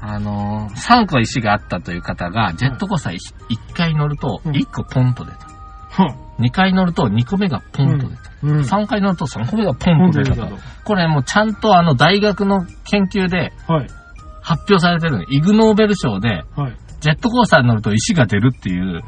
[0.00, 3.18] あのー、3個石があったという方が、ジェットコースター1
[3.74, 5.38] 回乗ると、うん1個ポンと出た。
[5.90, 6.26] はあ。
[6.38, 8.22] 2回乗ると2個目がポンと出た。
[8.42, 8.60] うん。
[8.60, 10.58] 3回乗ると3個目がポンと出たと。
[10.84, 13.86] これもうちゃんとあの大学の研究ではい。
[14.42, 15.24] 発表されてるの。
[15.28, 16.76] イグノーベル賞で、はい。
[17.00, 19.02] ジェットコースターに乗ると石が出るっていう。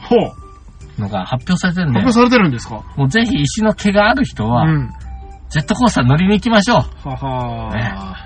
[0.99, 2.83] のが発表されてるんで発、表されてるんですか？
[2.97, 4.91] もうぜひ石の毛がある人は、うん。
[5.51, 6.75] ジェットコースター乗りに行きましょ
[7.05, 7.09] う。
[7.09, 8.17] はは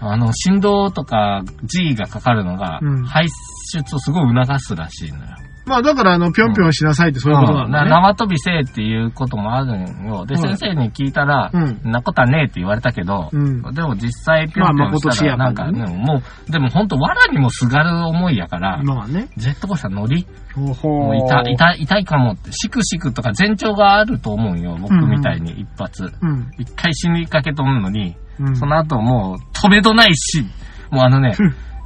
[0.00, 3.26] あの、振動とか G がかかるのがうん、排
[3.72, 5.24] 出をすごい促すらしいのよ。
[5.66, 7.90] まあだからあの、ぴょんぴょんしなさいってそういうことなんだなね。
[7.90, 10.26] 縄跳びせえっていうこともあるんよ。
[10.26, 19.28] で、はい先生に聞いたら、うんんなことはねえって言われたけど、うんでも実際ぴょんぴょんしたら、まあなんか、ねね、もう、でも本当藁にもすがる思いやから、まあね。
[19.36, 24.76] ジェットコースター乗り、ほほもう痛い、痛い、痛いかもって、シクシクとか前兆があると思うよ。
[24.80, 26.12] 僕みたいに一発。
[26.20, 26.50] うん。
[26.58, 28.56] 一回死にかけとんのに、うん。
[28.56, 30.42] その後もう止めどないし、
[30.90, 31.34] もうあのね、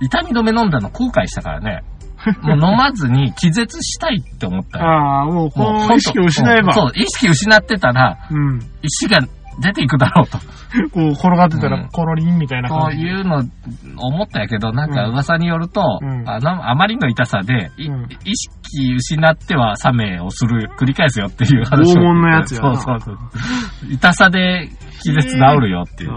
[0.01, 1.83] 痛み止め飲んだの後悔したからね、
[2.43, 4.85] もう飲まずに気絶したいって思ったよ。
[4.85, 8.59] ああ、もう、こもう意識を失えば、そう、意識失ってたら、うん。
[8.83, 9.21] 石が
[9.61, 10.39] 出ていくだろうと。
[10.93, 13.03] こう、転がってたうんら、コロリンみたいなこう感じ。
[13.03, 13.43] いうの
[13.97, 22.01] 思ったんやけど、なんか噂によると、うんあのあまりの痛さで、いうん意識失っては冷めをする、繰り返すよっていう話を。
[22.01, 23.93] 拷問のやつやなそうそうそう。
[23.93, 24.69] 痛さで
[25.03, 26.11] 気絶治るよっていう。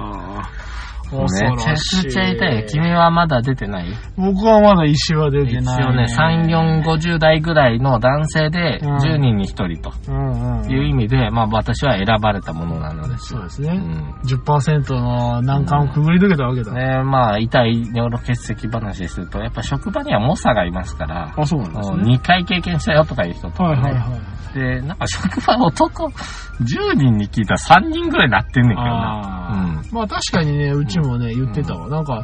[1.12, 1.22] ああ。
[1.22, 1.78] めちゃく
[2.10, 2.66] ちゃ痛いよ。
[2.68, 3.88] 君はまだ出てない？
[4.18, 5.84] 僕はまだ石は出一てない。
[5.84, 10.72] 応ね、3、4、50代ぐらいの男性でうん10人に1人とうんうん。
[10.72, 13.40] いう意味で、まあ私は選ばれたものなのですよ。
[13.40, 13.70] そうですね。
[13.76, 16.72] うん10%の難関をくぐり抜けたわけだ。
[16.74, 22.16] ねまあ、痛い尿路結石話すると、やっぱ職場には猛者がいますから、あ、そうなんですね。
[22.16, 23.70] 2回経験したよとかいう人とかね。
[23.70, 24.22] はいはいはい。
[24.54, 29.22] で、なんか職場男10人に聞いたら3人ぐらいなってんねんけどな。
[29.54, 31.90] あーまあ確かにね、うちもね、言ってたわ。
[31.90, 32.24] なんか、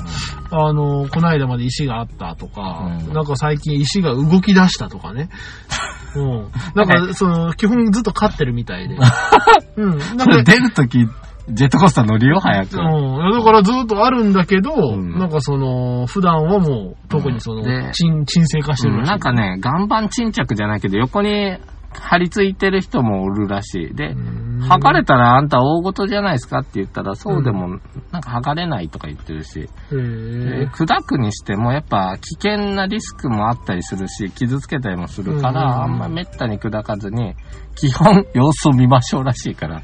[0.51, 5.29] あの、この間まで石があったとか、うんなんか最近石が動き出したとかね。
[6.15, 6.51] うん。
[6.73, 8.97] なんか、その、基本ずっと飼ってるみたいで。
[9.77, 9.97] うん。
[10.17, 11.07] なんか出るとき、
[11.49, 12.77] ジェットコースター乗るよ、早く。
[12.77, 13.31] うん。
[13.31, 19.11] だからずっとあるんだけど、んなんかその、普段はもう、特にその、で沈、沈静化してるうんらしい。
[19.11, 21.57] なんかね、岩盤沈着じゃないけど、横に
[21.93, 23.95] 張り付いてる人もおるらしい。
[23.95, 27.79] で、うん、測れたらあんた大事じゃないですかって言ったら、そうでも、
[28.11, 35.53] なんか測れないとか言ってるし、砕くにしてもやっぱ危険なリスクもあったりするし、傷つけたりもするかうん。
[35.55, 37.35] ら、あんまめったに砕かずに、
[37.75, 39.81] 基本様子を見ましょうらしいから、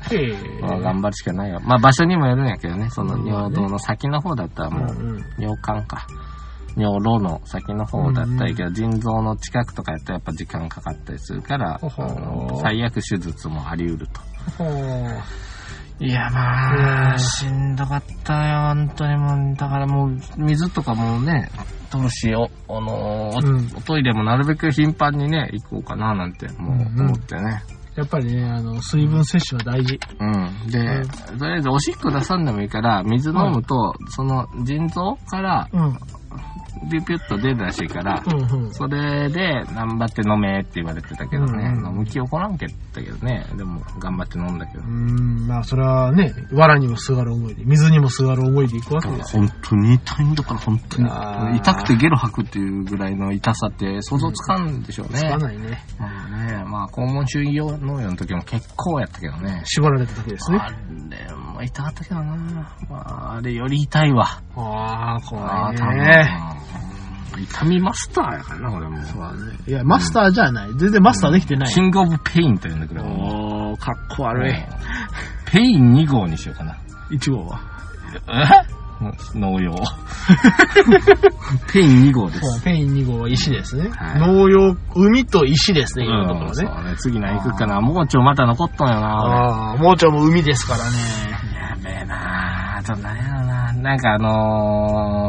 [0.62, 1.60] まあ頑張るしかないよ。
[1.64, 6.08] まあ場所にもよるんやけどね、そのうん尿道の先の方だったらもう、尿管か。
[6.76, 11.80] 尿路の先の方だったらいいけど、腎臓の近くとかやったらやっぱ時間かかったりするから、
[12.62, 14.22] 最悪手術もあり得ると。
[16.00, 21.50] いや、まうんあ、しんどかったよ、本当にもう、だからもう、水とかもね、
[21.92, 27.64] どうしよう、あのーうんおトイレもなるべく頻繁にね、行こうかな、なんて、もううんうん思ってね。
[27.96, 30.00] やっぱりね、あの、水分摂取は大事。
[30.20, 30.72] うん。
[30.72, 31.04] で、
[31.38, 35.98] とりあえずおしっこ出さんでもいいから、水飲むと、その腎臓からうん。
[36.90, 38.74] ピュピュッと出るらしいから、うんうん。
[38.74, 41.68] それで、頑張って飲めって言われてたけどね。
[41.68, 43.46] うんうん飲む気起こらんけったけどね。
[43.56, 44.88] でも、頑張って飲んだけどう。
[44.88, 49.44] ん、まあそれはね、藁にもすがる思いで、水にもすがる思いでいくわけですよ。
[49.44, 51.58] 本当に痛いんだから、本当に。
[51.58, 55.20] 痛くてゲロ吐くっていうぐらいの痛さって想像つかんでしょうね。
[55.20, 55.84] つかないね。
[56.00, 59.62] まあね、まあ、肛門周囲農業の時も結構やったけどね。
[59.66, 60.58] 縛られた時ですね。
[60.60, 62.36] あれも痛かったけどな。
[62.90, 64.42] まあ、あれより痛いわ。
[64.56, 66.63] ああ、怖いね。
[67.38, 69.04] 痛みマスターやからな、俺も。
[69.06, 69.58] そうだね。
[69.68, 70.70] いや、マスターじゃない。
[70.78, 71.70] 全然マスターできてない。
[71.74, 73.04] King of Pain と言うんだけど。
[73.04, 74.54] おー、かっこ悪い。
[75.52, 76.78] pain 2号にしようかな。
[77.12, 77.60] 1号は？
[78.30, 78.84] え？
[79.36, 79.74] 膿瘍。
[81.74, 82.62] pain 2号です。
[82.64, 83.90] pain 2号は石ですね。
[83.90, 86.48] はい膿瘍、膿と石ですね、今のところね。
[86.48, 86.96] うんそうね。
[86.98, 87.82] 次何行くかな。
[87.82, 89.08] もうちょまた残っとんよな。
[89.08, 90.98] ああ、も海ですからね。
[91.84, 93.74] 俺やべえなあと何やろな。
[93.74, 95.23] なんかあのー、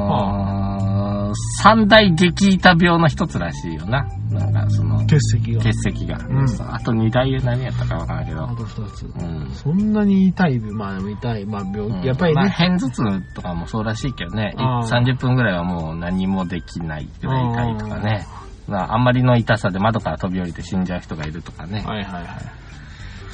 [1.62, 4.06] 三大激痛病の一つらしいよな。
[4.30, 5.62] なんかその、結石が。
[5.62, 6.18] 血石が。
[6.28, 8.48] うんあと二大何やったかわからんけどあ。
[8.48, 9.02] と2つ。
[9.04, 9.50] うん。
[9.52, 12.50] そんなに痛い、まあでも痛い、まあ病気、やっぱりまあ、ね。
[12.50, 14.54] 片頭痛とかもそうらしいけどね。
[14.56, 18.26] あー30分ぐらいはもう何もできないぐらい痛いとかね。
[18.66, 21.82] まあ、あんまりの痛さで窓から飛び降りて死んじゃう人がいるとかね。
[21.86, 22.24] はいはいはい。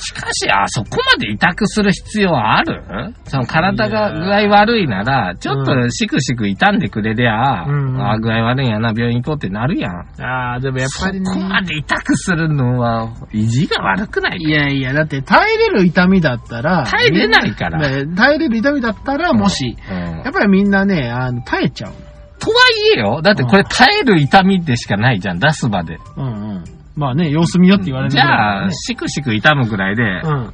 [0.01, 2.82] しかし、あそこまで痛くする必要ある？
[3.24, 10.07] その体が具合悪いなら、ちょっとシクシク痛んでくれりゃ、うんあ具合悪いんやな、病院行こうってなるやん。
[10.22, 11.30] ああ、でもやっそぱりね。
[11.30, 16.86] こまで痛くするのは、意地が悪くないいやいや、だって耐えれる痛みだったら。
[16.86, 21.92] 耐えれないからね耐えれる痛みだったら、もし、うんやっぱりみんなね、あの、耐えちゃう。
[22.38, 22.57] とは
[22.94, 25.98] いえよ、だってこれ耐える痛みでしかないじゃん、出す場で。
[26.16, 26.28] うんう
[26.61, 26.64] ん。
[27.01, 30.53] まあね、様子見よって言われるじゃあ、からねシクシク痛むぐらいで、うん。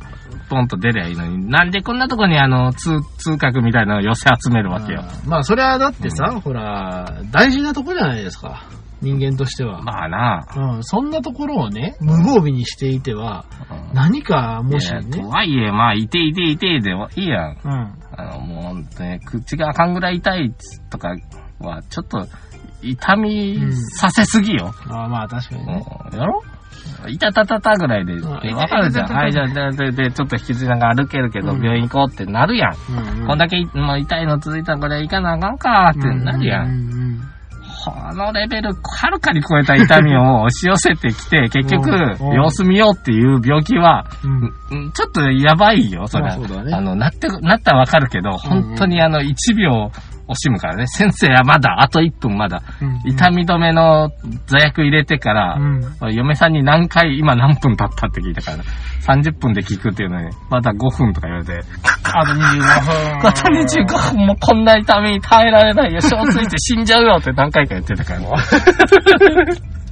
[0.48, 5.04] ポンと出りゃいいのに、なんでこんなとこにあの、通、通覚みたいなのを寄せ集めるわけよ。
[5.24, 8.62] うんまあ、それはだってさ、ほら、大事なとこじゃないですか。
[9.02, 9.82] 人間としては。
[9.82, 17.58] まあな、うん、そんなところをね、無防備にしていては、うん何かもしいやとね、はいえ、まあ、いていていてでいいやん。
[17.64, 17.94] うん。
[18.16, 20.54] あの、もう本当に、口があかんぐらい痛い
[20.90, 21.14] とか
[21.60, 22.26] は、ちょっと、
[22.82, 24.74] 痛みさせすぎよ。
[24.88, 25.84] ああまあ確かにね。
[26.12, 26.42] うんやろ？
[27.08, 29.06] いたたたたぐらいで、んわかるじゃん。
[29.06, 33.26] はい、じゃあ、で、で、でちょっと引きずりながら歩けるけど、うん病院行こうってなるやん。
[33.26, 36.62] こんだけ、まあ、痛いの続いたらこれ行かなあかんかってなるや。
[36.62, 37.20] うんん
[37.84, 41.88] このレベル、はるかに超えた痛みを押し寄せてきて、結局
[42.20, 44.06] うん、様子見ようっていう病気は、
[44.92, 49.92] ちょっとやばいよ、それあの、なって、なったらわかるけど、本当にあの、1秒
[50.28, 50.86] 惜しむからね。
[50.86, 52.62] 先生はまだ、あと1分まだ。
[52.80, 54.10] うん痛み止めの
[54.46, 58.64] 座薬入れてから、うん嫁さんに何回、今何分経ったって聞いたから、
[59.02, 61.60] 30分で聞くっていうのに、まだ5分とか言われて、
[62.12, 63.28] あと25分。
[63.28, 68.20] あと25分もこんな痛み耐えられないよ、小ついて死んじゃうよって何回か言ってたから。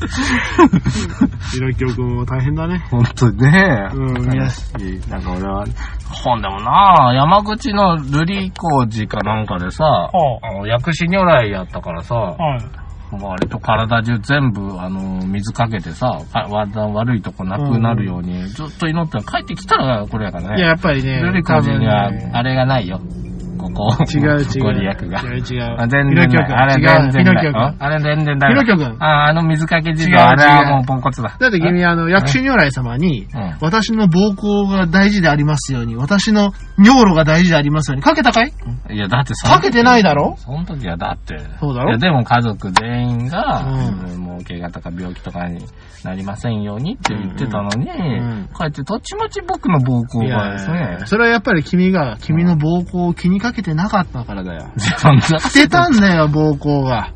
[1.53, 2.79] ひろきょうくんも大変だね。
[2.91, 3.89] ほんとね。
[3.95, 5.11] うん悔しい。
[5.11, 5.65] なんか俺は、
[6.11, 10.11] ほんでもな山口の瑠璃工事かなんかでさ、はあ
[10.53, 12.61] の薬師如来やったからさ、はい。
[13.13, 20.63] 割と体中全部、あの、水かけてさ、悪いとこなくなるように、ずっと祈って帰ってきたらこれやからいや、ね。
[20.63, 21.23] やっぱりね。
[21.23, 23.01] 瑠璃工事にはあれがないよ。
[23.57, 23.97] ここ。
[24.15, 24.63] 違う違う。
[24.63, 25.21] ご利益が。
[25.21, 25.77] 違う違う。
[25.79, 26.15] あ全。
[26.15, 26.53] 然ない。
[26.53, 26.83] あれ。
[26.83, 27.47] 全然ない。
[27.55, 28.55] ああれ全然ない。
[28.55, 29.03] ひろきょうくん。
[29.03, 31.37] あ、あの水かけ地蔵、あれはもうポンコツだ。
[31.39, 38.53] だって君、あの、薬師如来様に、うん私の膀胱が大事でありますように、私の尿路が大事でありますように、かけたかい？
[38.91, 40.37] いや、だってそかけてないだろ？
[40.39, 41.39] その時はだって。
[41.61, 41.91] そうだろ？
[41.91, 43.65] いや、でも家族全員が、
[44.15, 45.65] うもう怪我とか病気とかに
[46.05, 50.99] なりませんようにって言ってたのに、ん帰ってたちまち僕の膀胱がですね。
[51.07, 54.67] それはやっぱり君が、君の膀胱を気にかけてなかったからだよ。
[54.99, 57.09] そんな捨てたんだよ、膀胱が。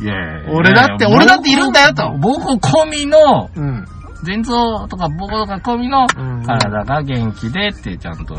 [0.00, 3.86] いやいやいや俺だって俺だっているんだよと膀胱込みの、うん。
[4.24, 8.36] 腎臓とか膀胱とか込みのうん体が元気でってちゃんと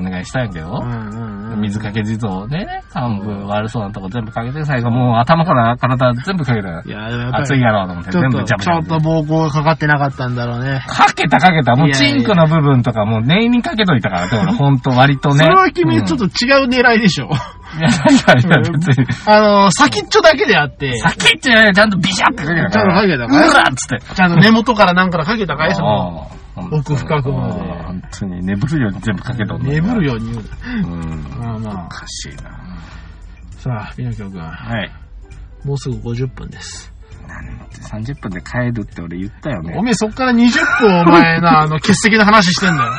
[0.00, 1.60] お願いしたんやけど、うんうんうん。
[1.62, 6.90] 水かけ地蔵でね、幹部悪そうなとこ全部かけて、最後もう頭から体全部かけたよい。
[6.90, 10.84] や、でもやっぱり熱いやろうと思って、全部ジャブちょっと膀胱がかかってなかったんだろうね。
[10.86, 11.74] かけたかけた。
[11.76, 15.44] もうチンクの部分とかもう念にかけといたからね、俺ほんと割とね。
[15.44, 16.26] それは君ちょっと。
[16.26, 17.30] と違う狙いでしょ。
[17.78, 19.06] いや、何かいや別に。
[19.26, 23.48] あの、先っちょだけであって、先ってね、ちゃんとビシャってかけたちゃんとかけたうかい？
[23.48, 24.14] わっつって。
[24.14, 25.74] ちゃんと根元からなんからかけたかい？
[25.74, 30.44] その、ああ奥深くまで本当に眠るように全部かけとんの眠るように言う
[30.90, 31.22] うん。
[31.22, 31.36] な。
[31.36, 32.50] まあまおかしいな。
[32.50, 32.80] あ。
[33.58, 34.40] さあ、ピノキョ君。
[34.40, 34.92] はい。
[35.64, 36.92] もうすぐ50分です。
[37.90, 39.82] 30分で帰るって俺言ったよおね。
[39.82, 40.50] めえそっから20
[40.80, 42.92] 分お前な、 あの、欠席の話してんだよ。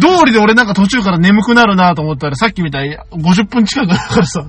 [0.00, 4.40] 道理で俺なんか途中から眠くなるなと思ったらさっきみたいに50分近くだからさ。
[4.40, 4.48] も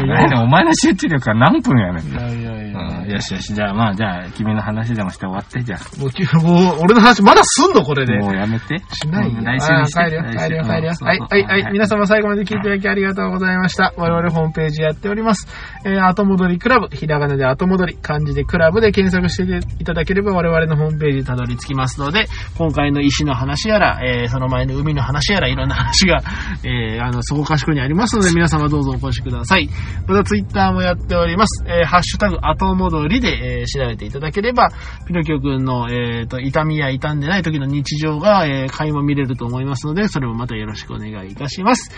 [0.00, 2.04] うねお前の集中力は何分やねん。
[2.04, 2.78] いやいやいや。
[2.78, 8.06] うんよしよし、じゃあまあ、じゃあ、君の話でもして終わって、じゃもうき、もう、俺の話まだすんのこれあ。
[8.06, 8.18] で。
[8.18, 8.78] もうやめて。
[8.92, 9.38] しないよ。
[9.38, 10.04] うん来週にして。
[10.04, 10.92] 帰るよ、帰るよ、帰るよ。
[11.00, 11.72] はい、はい、はい。
[11.72, 13.92] 皆様最後まで聞いていただきありがとうございました。
[13.96, 15.46] 我々ホームページやっております。
[15.84, 22.26] えー、後戻りクラブ、ひらがなで後戻り、漢字でクラブで検索していただければ我々のホームページにたどり着きますので、
[22.56, 26.22] 今回の石の話やら、えー、その前の海の話やら、いろんな話が、
[26.64, 29.68] えー、あの、そこかしこにありますので、皆様どうぞお越しください。
[30.06, 31.64] またツイッターもやっております。
[31.66, 34.70] えー、ハッシュタグ後戻りで、えー、調べていただければ、
[35.06, 41.90] ピノキオくんの、えー、と、痛みや痛んでない時の日常が、えー、垣間見れると思いますので、それもまたよろしくお願いいたします。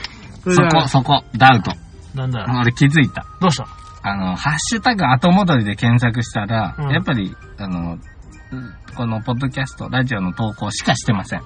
[0.44, 1.72] そこ、そこ、ダウト。
[2.14, 3.26] なんだ、俺気づいた。
[3.40, 3.85] どうした？
[4.08, 7.98] あの、ハッシュタグ後戻りで検索したら、うんやっぱり、あの、
[8.52, 11.40] うんこのポッドキャスト、ラジオの投稿しかしてません。
[11.40, 11.44] う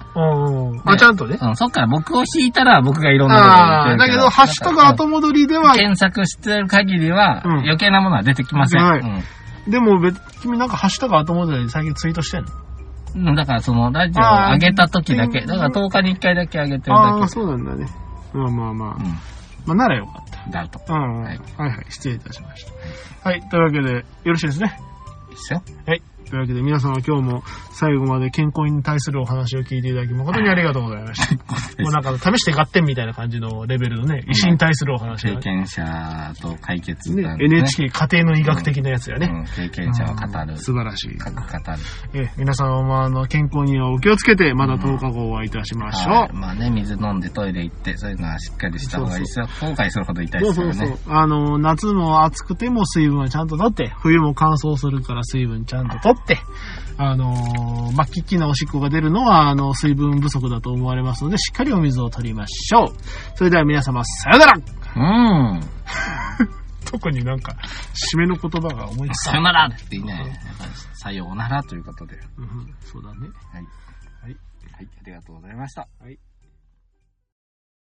[0.75, 0.81] ん。
[0.85, 1.37] あ、ねちゃんとね。
[1.41, 8.83] うん、そっから僕を引いたら僕がいろんなああ、こと言ってるだけど、ハッシュタグ後戻りでは、検索してる限りは、うん余計なものは出てきません。
[8.85, 9.23] はいうん
[9.67, 13.31] でも別、君なんかハッシュタグ後戻りで最近ツイートしてんの？
[13.31, 13.35] うん。
[13.35, 17.27] だからそのラジオを上げた時だけ、だから10日に1回だけ上げてるだああ、け。
[17.27, 17.85] そうなんだね。
[18.33, 18.95] まあまあまあ。
[18.95, 18.99] う
[19.65, 20.47] まあ、ならよかった。
[20.47, 20.51] ん。
[20.51, 20.79] ダウト。
[20.87, 21.21] うん。
[21.21, 23.29] ははいい、はい、失礼いたしました。
[23.29, 24.79] はい、というわけで、よろしいですね。
[25.29, 25.63] いいっすよ。
[25.85, 26.10] はい。
[26.31, 31.35] というわけで、皆様今日も最後まで健康に対するお話を聞いていただき誠にありがとうございました。
[31.83, 39.27] もうなんか、試して合点みたいな感じのレベルのね、医師に対するお話が経験者と解決ね NHK 家庭の医学的なやつやね。
[39.29, 40.57] うん、経験者を語る。
[40.57, 41.17] 素晴らしい。
[41.17, 41.79] 各語る。
[42.13, 46.13] え皆様もあの健康にはお気をつけて、まだ10日後お会いいたしましょう。
[46.13, 49.47] はいまあね、水飲んでトイレ行って、そういうのはしっかりした方がいいですよ。
[49.59, 50.97] 後悔するほど痛いそうそうですからね。
[51.03, 51.13] そう。
[51.13, 56.20] あの、夏も暑くても水分はちゃんと取って、冬も乾燥するから水分ちゃんと取って、
[56.97, 62.93] あのー、まあ、キッキなおしっこが出るのは、あの、水分不足だと思われますので、しっかりお水を取りましょう。
[63.35, 64.53] それでは皆様、さよなら
[64.95, 65.61] うん。
[66.85, 67.55] 特になんか、
[68.13, 72.17] 締めの言葉が思いつかさよならってね、やっぱりさようならということで。
[72.37, 73.29] うん、そうだね。
[73.51, 73.63] はい。
[74.21, 74.37] はい。
[74.73, 75.87] はい、ありがとうございました。
[75.99, 76.19] はい。